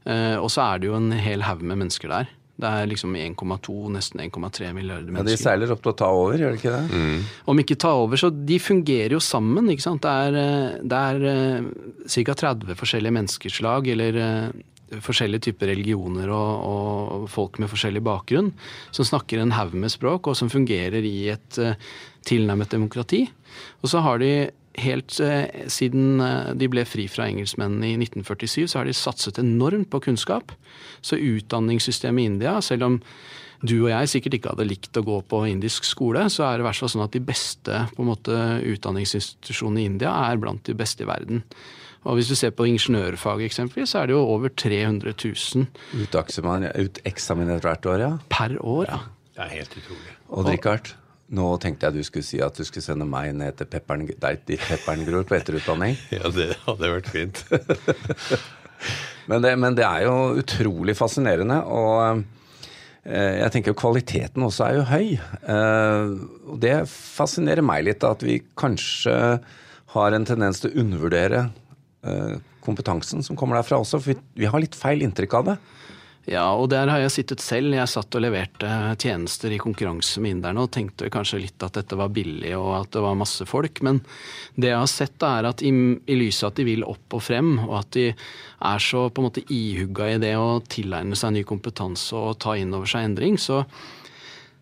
Og 0.07 0.47
så 0.53 0.63
er 0.63 0.79
det 0.79 0.91
jo 0.91 0.99
en 0.99 1.11
hel 1.11 1.43
haug 1.47 1.63
med 1.63 1.81
mennesker 1.81 2.11
der. 2.13 2.31
Det 2.55 2.71
er 2.71 2.87
liksom 2.87 3.17
1,2, 3.19 3.73
nesten 3.91 4.21
1,3 4.23 4.69
milliarder 4.77 5.11
mennesker. 5.11 5.27
Ja, 5.27 5.39
De 5.39 5.43
seiler 5.43 5.73
opp 5.75 5.81
til 5.83 5.91
å 5.91 5.97
ta 5.99 6.11
over, 6.15 6.37
gjør 6.39 6.55
de 6.55 6.61
ikke 6.61 6.75
det? 6.75 7.01
Mm. 7.01 7.25
Om 7.51 7.63
ikke 7.65 7.77
ta 7.83 7.91
over, 7.99 8.21
så 8.21 8.31
de 8.31 8.59
fungerer 8.63 9.17
jo 9.17 9.23
sammen. 9.23 9.73
ikke 9.73 9.83
sant? 9.83 10.05
Det 10.05 10.13
er, 10.29 10.39
eh, 10.39 10.77
det 10.87 11.01
er 11.01 11.27
uh, 11.27 11.67
ca. 12.07 12.37
30 12.45 12.79
forskjellige 12.79 13.17
menneskeslag, 13.19 13.91
eller 13.97 14.21
uh, 14.23 15.01
forskjellige 15.03 15.49
typer 15.49 15.73
religioner 15.73 16.31
og, 16.31 16.53
og, 16.71 17.29
folk 17.33 17.59
med 17.59 17.73
forskjellig 17.73 18.05
bakgrunn, 18.07 18.53
som 18.95 19.09
snakker 19.09 19.43
en 19.43 19.57
haug 19.59 19.75
med 19.75 19.91
språk, 19.91 20.31
og 20.31 20.39
som 20.39 20.53
fungerer 20.53 21.03
i 21.03 21.17
et 21.35 21.59
uh, 21.59 21.75
tilnærmet 22.23 22.71
demokrati. 22.71 23.25
Og 23.83 23.91
så 23.91 24.05
har 24.07 24.23
de 24.23 24.35
helt 24.81 25.19
eh, 25.23 25.69
siden 25.71 26.21
eh, 26.23 26.51
de 26.59 26.69
ble 26.71 26.85
fri 26.89 27.07
fra 27.11 27.29
engelskmennene 27.31 27.93
i 27.93 27.97
1947, 28.01 28.67
så 28.71 28.81
har 28.81 28.89
de 28.89 28.97
satset 28.97 29.39
enormt 29.43 29.91
på 29.93 30.03
kunnskap. 30.09 30.55
Så 31.05 31.19
utdanningssystemet 31.21 32.25
i 32.25 32.31
India, 32.33 32.59
selv 32.65 32.89
om 32.89 32.99
du 33.65 33.79
og 33.79 33.93
jeg 33.93 34.11
sikkert 34.13 34.37
ikke 34.39 34.53
hadde 34.53 34.67
likt 34.69 34.99
å 35.01 35.05
gå 35.07 35.21
på 35.31 35.45
indisk 35.49 35.87
skole, 35.89 36.27
så 36.33 36.45
er 36.49 36.59
det 36.59 36.65
i 36.65 36.69
hvert 36.69 36.83
fall 36.83 36.93
sånn 36.93 37.07
at 37.07 37.15
de 37.15 37.23
beste 37.25 37.85
på 37.95 38.05
en 38.05 38.11
måte, 38.11 38.43
utdanningsinstitusjonene 38.75 39.81
i 39.81 39.89
India 39.89 40.13
er 40.27 40.41
blant 40.43 40.65
de 40.69 40.77
beste 40.77 41.07
i 41.07 41.09
verden. 41.09 41.45
Og 42.05 42.19
hvis 42.19 42.29
du 42.29 42.37
ser 42.37 42.53
på 42.53 42.67
ingeniørfaget 42.69 43.49
eksempelvis, 43.49 43.95
så 43.95 44.03
er 44.03 44.11
det 44.11 44.17
jo 44.17 44.25
over 44.35 44.53
300 44.53 45.15
000 45.17 46.05
Uteksaminert 46.05 47.65
hvert 47.65 47.89
år, 47.89 48.03
ja. 48.05 48.11
per 48.29 48.59
år. 48.61 48.91
Ja. 48.91 49.01
Det 49.35 49.47
er 49.47 49.55
helt 49.63 49.79
utrolig. 49.81 50.13
Og 50.29 50.51
Richard, 50.51 50.93
nå 51.35 51.49
tenkte 51.63 51.89
jeg 51.89 51.99
du 51.99 52.07
skulle 52.07 52.27
si 52.27 52.41
at 52.45 52.57
du 52.57 52.65
skulle 52.67 52.85
sende 52.85 53.07
meg 53.09 53.33
ned 53.37 53.57
til 53.59 53.69
pepperen, 53.71 54.07
deg 54.07 54.45
til 54.47 54.61
Pepperngror 54.63 55.27
på 55.29 55.39
etterutdanning. 55.39 55.99
Ja, 56.15 56.31
det 56.33 56.53
hadde 56.65 56.93
vært 56.93 57.11
fint. 57.11 57.43
men, 59.31 59.43
det, 59.45 59.55
men, 59.61 59.77
det, 59.79 59.87
er 59.87 60.07
jo 60.07 60.41
utrolig 60.41 60.97
fascinerende. 60.99 61.61
Og 61.67 62.23
eh, 63.09 63.41
jeg 63.43 63.55
tenker 63.57 63.79
kvaliteten 63.79 64.47
også 64.47 64.69
er 64.69 64.79
jo 64.79 64.87
høy. 64.93 65.13
Eh, 65.57 66.15
og 66.55 66.59
det 66.63 66.77
fascinerer 66.91 67.67
meg 67.67 67.87
litt 67.89 68.07
at 68.07 68.25
vi 68.25 68.41
kanskje 68.59 69.19
har 69.95 70.17
en 70.17 70.27
tendens 70.27 70.63
til 70.63 70.73
å 70.73 70.83
undervurdere 70.83 71.47
eh, 72.07 72.37
kompetansen 72.65 73.23
som 73.27 73.39
kommer 73.39 73.61
derfra 73.61 73.83
også. 73.83 74.01
For 74.01 74.15
vi, 74.15 74.19
vi 74.45 74.51
har 74.51 74.63
litt 74.63 74.79
feil 74.79 75.05
inntrykk 75.07 75.41
av 75.41 75.53
det. 75.53 75.59
Ja, 76.25 76.45
og 76.57 76.71
der 76.73 76.89
har 76.89 77.03
jeg 77.03 77.13
sittet 77.13 77.43
selv. 77.45 77.75
Jeg 77.77 77.91
satt 77.91 78.17
og 78.17 78.23
leverte 78.25 78.69
tjenester 79.01 79.53
i 79.53 79.61
konkurranse 79.61 80.23
med 80.25 80.39
inderne 80.39 80.65
og 80.65 80.71
tenkte 80.73 81.11
kanskje 81.13 81.43
litt 81.43 81.67
at 81.67 81.77
dette 81.77 81.99
var 82.01 82.13
billig 82.17 82.55
og 82.57 82.71
at 82.79 82.95
det 82.97 83.03
var 83.05 83.19
masse 83.21 83.45
folk. 83.49 83.83
Men 83.85 84.01
det 84.57 84.71
jeg 84.71 84.81
har 84.81 84.91
sett, 84.91 85.19
da, 85.21 85.35
er 85.39 85.51
at 85.51 85.65
i, 85.65 85.71
i 85.71 86.17
lyset 86.17 86.49
at 86.49 86.61
de 86.61 86.69
vil 86.71 86.87
opp 86.89 87.19
og 87.19 87.27
frem, 87.27 87.59
og 87.67 87.77
at 87.83 87.91
de 87.99 88.07
er 88.15 88.87
så 88.87 89.07
på 89.11 89.21
en 89.21 89.29
måte 89.29 89.45
ihugga 89.53 90.15
i 90.15 90.23
det 90.23 90.33
å 90.41 90.63
tilegne 90.65 91.19
seg 91.19 91.37
ny 91.37 91.45
kompetanse 91.49 92.17
og 92.17 92.39
ta 92.41 92.57
inn 92.57 92.73
over 92.73 92.89
seg 92.89 93.11
endring, 93.11 93.37
så 93.37 93.63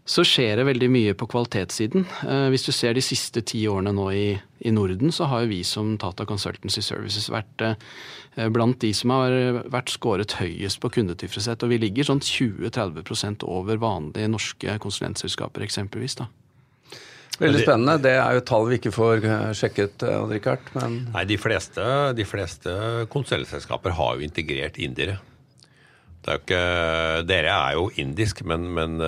så 0.03 0.25
skjer 0.27 0.59
det 0.59 0.67
veldig 0.67 0.89
mye 0.91 1.15
på 1.15 1.29
kvalitetssiden. 1.31 2.05
Eh, 2.27 2.47
hvis 2.51 2.67
du 2.67 2.73
ser 2.75 2.97
de 2.97 3.05
siste 3.05 3.45
ti 3.47 3.63
årene 3.71 3.93
nå 3.95 4.09
i, 4.11 4.27
i 4.67 4.73
Norden, 4.75 5.15
så 5.15 5.29
har 5.31 5.45
jo 5.45 5.53
vi 5.53 5.61
som 5.67 5.95
Tata 6.03 6.27
Consultancy 6.27 6.83
Services 6.83 7.31
vært 7.31 7.63
eh, 7.69 8.49
blant 8.51 8.81
de 8.83 8.91
som 8.99 9.15
har 9.15 9.63
vært 9.71 9.95
skåret 9.95 10.35
høyest 10.41 10.83
på 10.83 10.91
kundetilfredshet. 10.99 11.63
Og 11.63 11.71
vi 11.71 11.81
ligger 11.85 12.11
sånn 12.11 12.23
20-30% 12.25 13.47
over 13.47 13.79
vanlige 13.83 14.33
norske 14.33 14.77
konsulentselskaper, 14.83 15.69
eksempelvis. 15.69 16.19
da. 16.25 16.31
Veldig 17.39 17.63
spennende. 17.63 17.97
Det 18.03 18.19
er 18.19 18.37
jo 18.37 18.45
tall 18.51 18.69
vi 18.73 18.83
ikke 18.83 18.97
får 18.99 19.23
eh, 19.23 19.49
sjekket, 19.55 20.03
Odd 20.19 20.35
Rikard. 20.35 20.67
Men... 20.75 21.03
Nei, 21.15 21.29
de 21.31 21.39
fleste, 21.39 21.87
de 22.19 22.27
fleste 22.27 22.75
konsulentselskaper 23.15 23.95
har 24.03 24.19
jo 24.19 24.27
integrert 24.27 24.83
indere. 24.83 25.21
Er 26.27 26.39
ikke, 26.39 26.65
dere 27.27 27.55
er 27.55 27.79
jo 27.79 27.89
indisk, 27.99 28.43
men, 28.47 28.69
men 28.75 28.99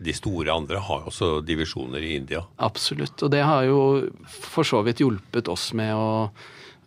de 0.00 0.14
store 0.16 0.52
andre 0.52 0.80
har 0.80 1.04
også 1.10 1.40
divisjoner 1.44 2.04
i 2.04 2.14
India. 2.16 2.42
Absolutt. 2.62 3.20
Og 3.22 3.32
det 3.32 3.42
har 3.44 3.66
jo 3.68 3.80
for 4.24 4.66
så 4.66 4.80
vidt 4.86 5.02
hjulpet 5.02 5.50
oss 5.52 5.70
med 5.76 5.92
å 5.92 6.30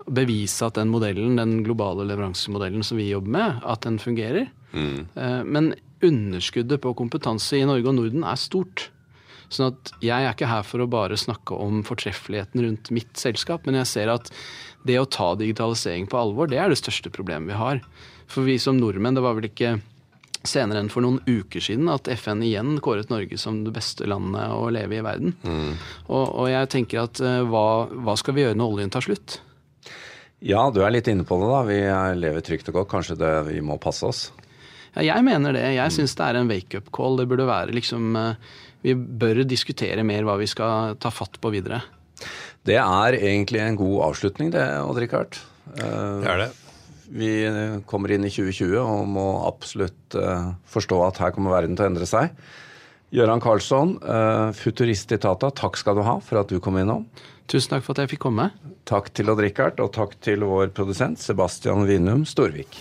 bevise 0.03 0.65
at 0.67 0.79
den 0.79 0.91
modellen, 0.91 1.37
den 1.39 1.61
globale 1.63 2.07
leveransemodellen 2.09 2.83
som 2.83 2.99
vi 2.99 3.11
jobber 3.11 3.35
med, 3.37 3.61
at 3.63 3.85
den 3.85 3.99
fungerer. 4.01 4.49
Mm. 4.73 5.05
Eh, 5.13 5.43
men 5.45 5.73
underskuddet 6.03 6.81
på 6.83 6.95
kompetanse 6.99 7.59
i 7.59 7.67
Norge 7.69 7.87
og 7.87 7.97
Norden 7.99 8.25
er 8.27 8.39
stort. 8.41 8.89
Sånn 9.53 9.69
at 9.69 9.93
jeg 10.03 10.17
er 10.17 10.33
ikke 10.33 10.49
her 10.49 10.65
for 10.65 10.83
å 10.83 10.89
bare 10.89 11.19
snakke 11.19 11.55
om 11.61 11.83
fortreffeligheten 11.85 12.65
rundt 12.65 12.91
mitt 12.95 13.13
selskap, 13.19 13.67
men 13.67 13.77
jeg 13.83 13.91
ser 13.91 14.11
at 14.11 14.33
det 14.87 14.97
å 14.99 15.07
ta 15.07 15.31
digitalisering 15.39 16.09
på 16.11 16.19
alvor, 16.19 16.49
det 16.49 16.59
er 16.59 16.73
det 16.73 16.81
største 16.81 17.13
problemet 17.13 17.53
vi 17.53 17.59
har. 17.61 17.83
For 18.27 18.47
vi 18.47 18.57
som 18.59 18.79
nordmenn, 18.79 19.15
det 19.15 19.23
var 19.23 19.37
vel 19.37 19.47
ikke 19.51 19.77
senere 20.47 20.81
enn 20.83 20.91
for 20.91 21.05
noen 21.05 21.21
uker 21.25 21.63
siden 21.63 21.89
at 21.91 22.09
FN 22.19 22.43
igjen 22.43 22.77
kåret 22.83 23.11
Norge 23.11 23.37
som 23.39 23.61
det 23.65 23.73
beste 23.75 24.07
landet 24.09 24.51
å 24.51 24.67
leve 24.73 24.97
i 24.97 25.01
i 25.01 25.05
verden. 25.05 25.33
Mm. 25.43 25.73
Og, 26.07 26.23
og, 26.27 26.45
jeg 26.51 26.69
tenker 26.73 27.03
at 27.05 27.21
uh, 27.23 27.41
hva, 27.47 27.65
hva, 27.91 28.15
skal 28.19 28.37
vi 28.37 28.45
gjøre 28.45 28.59
når 28.59 28.75
oljen 28.75 28.93
tar 28.93 29.05
slutt? 29.05 29.39
Ja, 30.43 30.67
du 30.75 30.81
er 30.83 30.91
litt 30.91 31.07
inne 31.07 31.23
på 31.27 31.37
det, 31.39 31.49
da. 31.49 31.61
Vi 31.67 31.79
lever 32.19 32.43
trygt 32.43 32.67
og 32.71 32.81
godt. 32.81 32.91
Kanskje 32.91 33.19
det, 33.19 33.31
vi 33.47 33.61
må 33.63 33.79
passe 33.81 34.07
oss? 34.07 34.25
Ja, 34.93 35.05
jeg 35.15 35.25
mener 35.25 35.55
det. 35.55 35.63
Jeg 35.77 35.95
syns 35.95 36.15
det 36.19 36.25
er 36.27 36.39
en 36.39 36.51
wake-up 36.51 36.91
call. 36.93 37.15
Det 37.21 37.29
burde 37.31 37.47
være 37.49 37.75
liksom 37.75 38.17
uh, 38.19 38.59
Vi 38.83 38.95
bør 38.95 39.45
diskutere 39.47 40.03
mer 40.05 40.27
hva 40.27 40.35
vi 40.41 40.49
skal 40.51 40.99
ta 41.01 41.13
fatt 41.13 41.39
på 41.41 41.53
videre. 41.53 41.81
Det 42.63 42.75
er 42.79 43.17
egentlig 43.19 43.59
en 43.63 43.79
god 43.79 44.09
avslutning, 44.11 44.51
det, 44.53 44.63
Odd 44.83 44.99
Rikard. 45.03 45.39
Uh, 45.79 46.19
det 46.23 46.35
er 46.35 46.43
det. 46.45 46.51
Vi 47.11 47.31
kommer 47.89 48.13
inn 48.13 48.27
i 48.27 48.31
2020 48.31 48.77
og 48.79 49.07
må 49.11 49.25
absolutt 49.47 50.17
uh, 50.19 50.53
forstå 50.69 50.99
at 51.07 51.19
her 51.23 51.33
kommer 51.35 51.55
verden 51.55 51.75
til 51.77 51.87
å 51.87 51.91
endre 51.91 52.07
seg. 52.09 52.35
Gøran 53.13 53.43
Karlsson, 53.43 53.97
uh, 54.01 54.49
futurist 54.57 55.11
i 55.13 55.19
Tata, 55.21 55.51
takk 55.53 55.77
skal 55.77 55.99
du 55.99 56.05
ha 56.07 56.17
for 56.23 56.41
at 56.41 56.49
du 56.49 56.57
kom 56.63 56.79
innom. 56.81 57.05
Tusen 57.51 57.75
takk 57.75 57.85
for 57.85 57.93
at 57.93 58.05
jeg 58.05 58.15
fikk 58.15 58.23
komme. 58.25 58.49
Takk 58.89 59.11
til 59.13 59.29
Odd 59.29 59.43
Rikard, 59.43 59.83
og 59.83 59.93
takk 59.93 60.15
til 60.23 60.47
vår 60.47 60.71
produsent 60.73 61.21
Sebastian 61.21 61.85
Vinum 61.89 62.25
Storvik. 62.25 62.79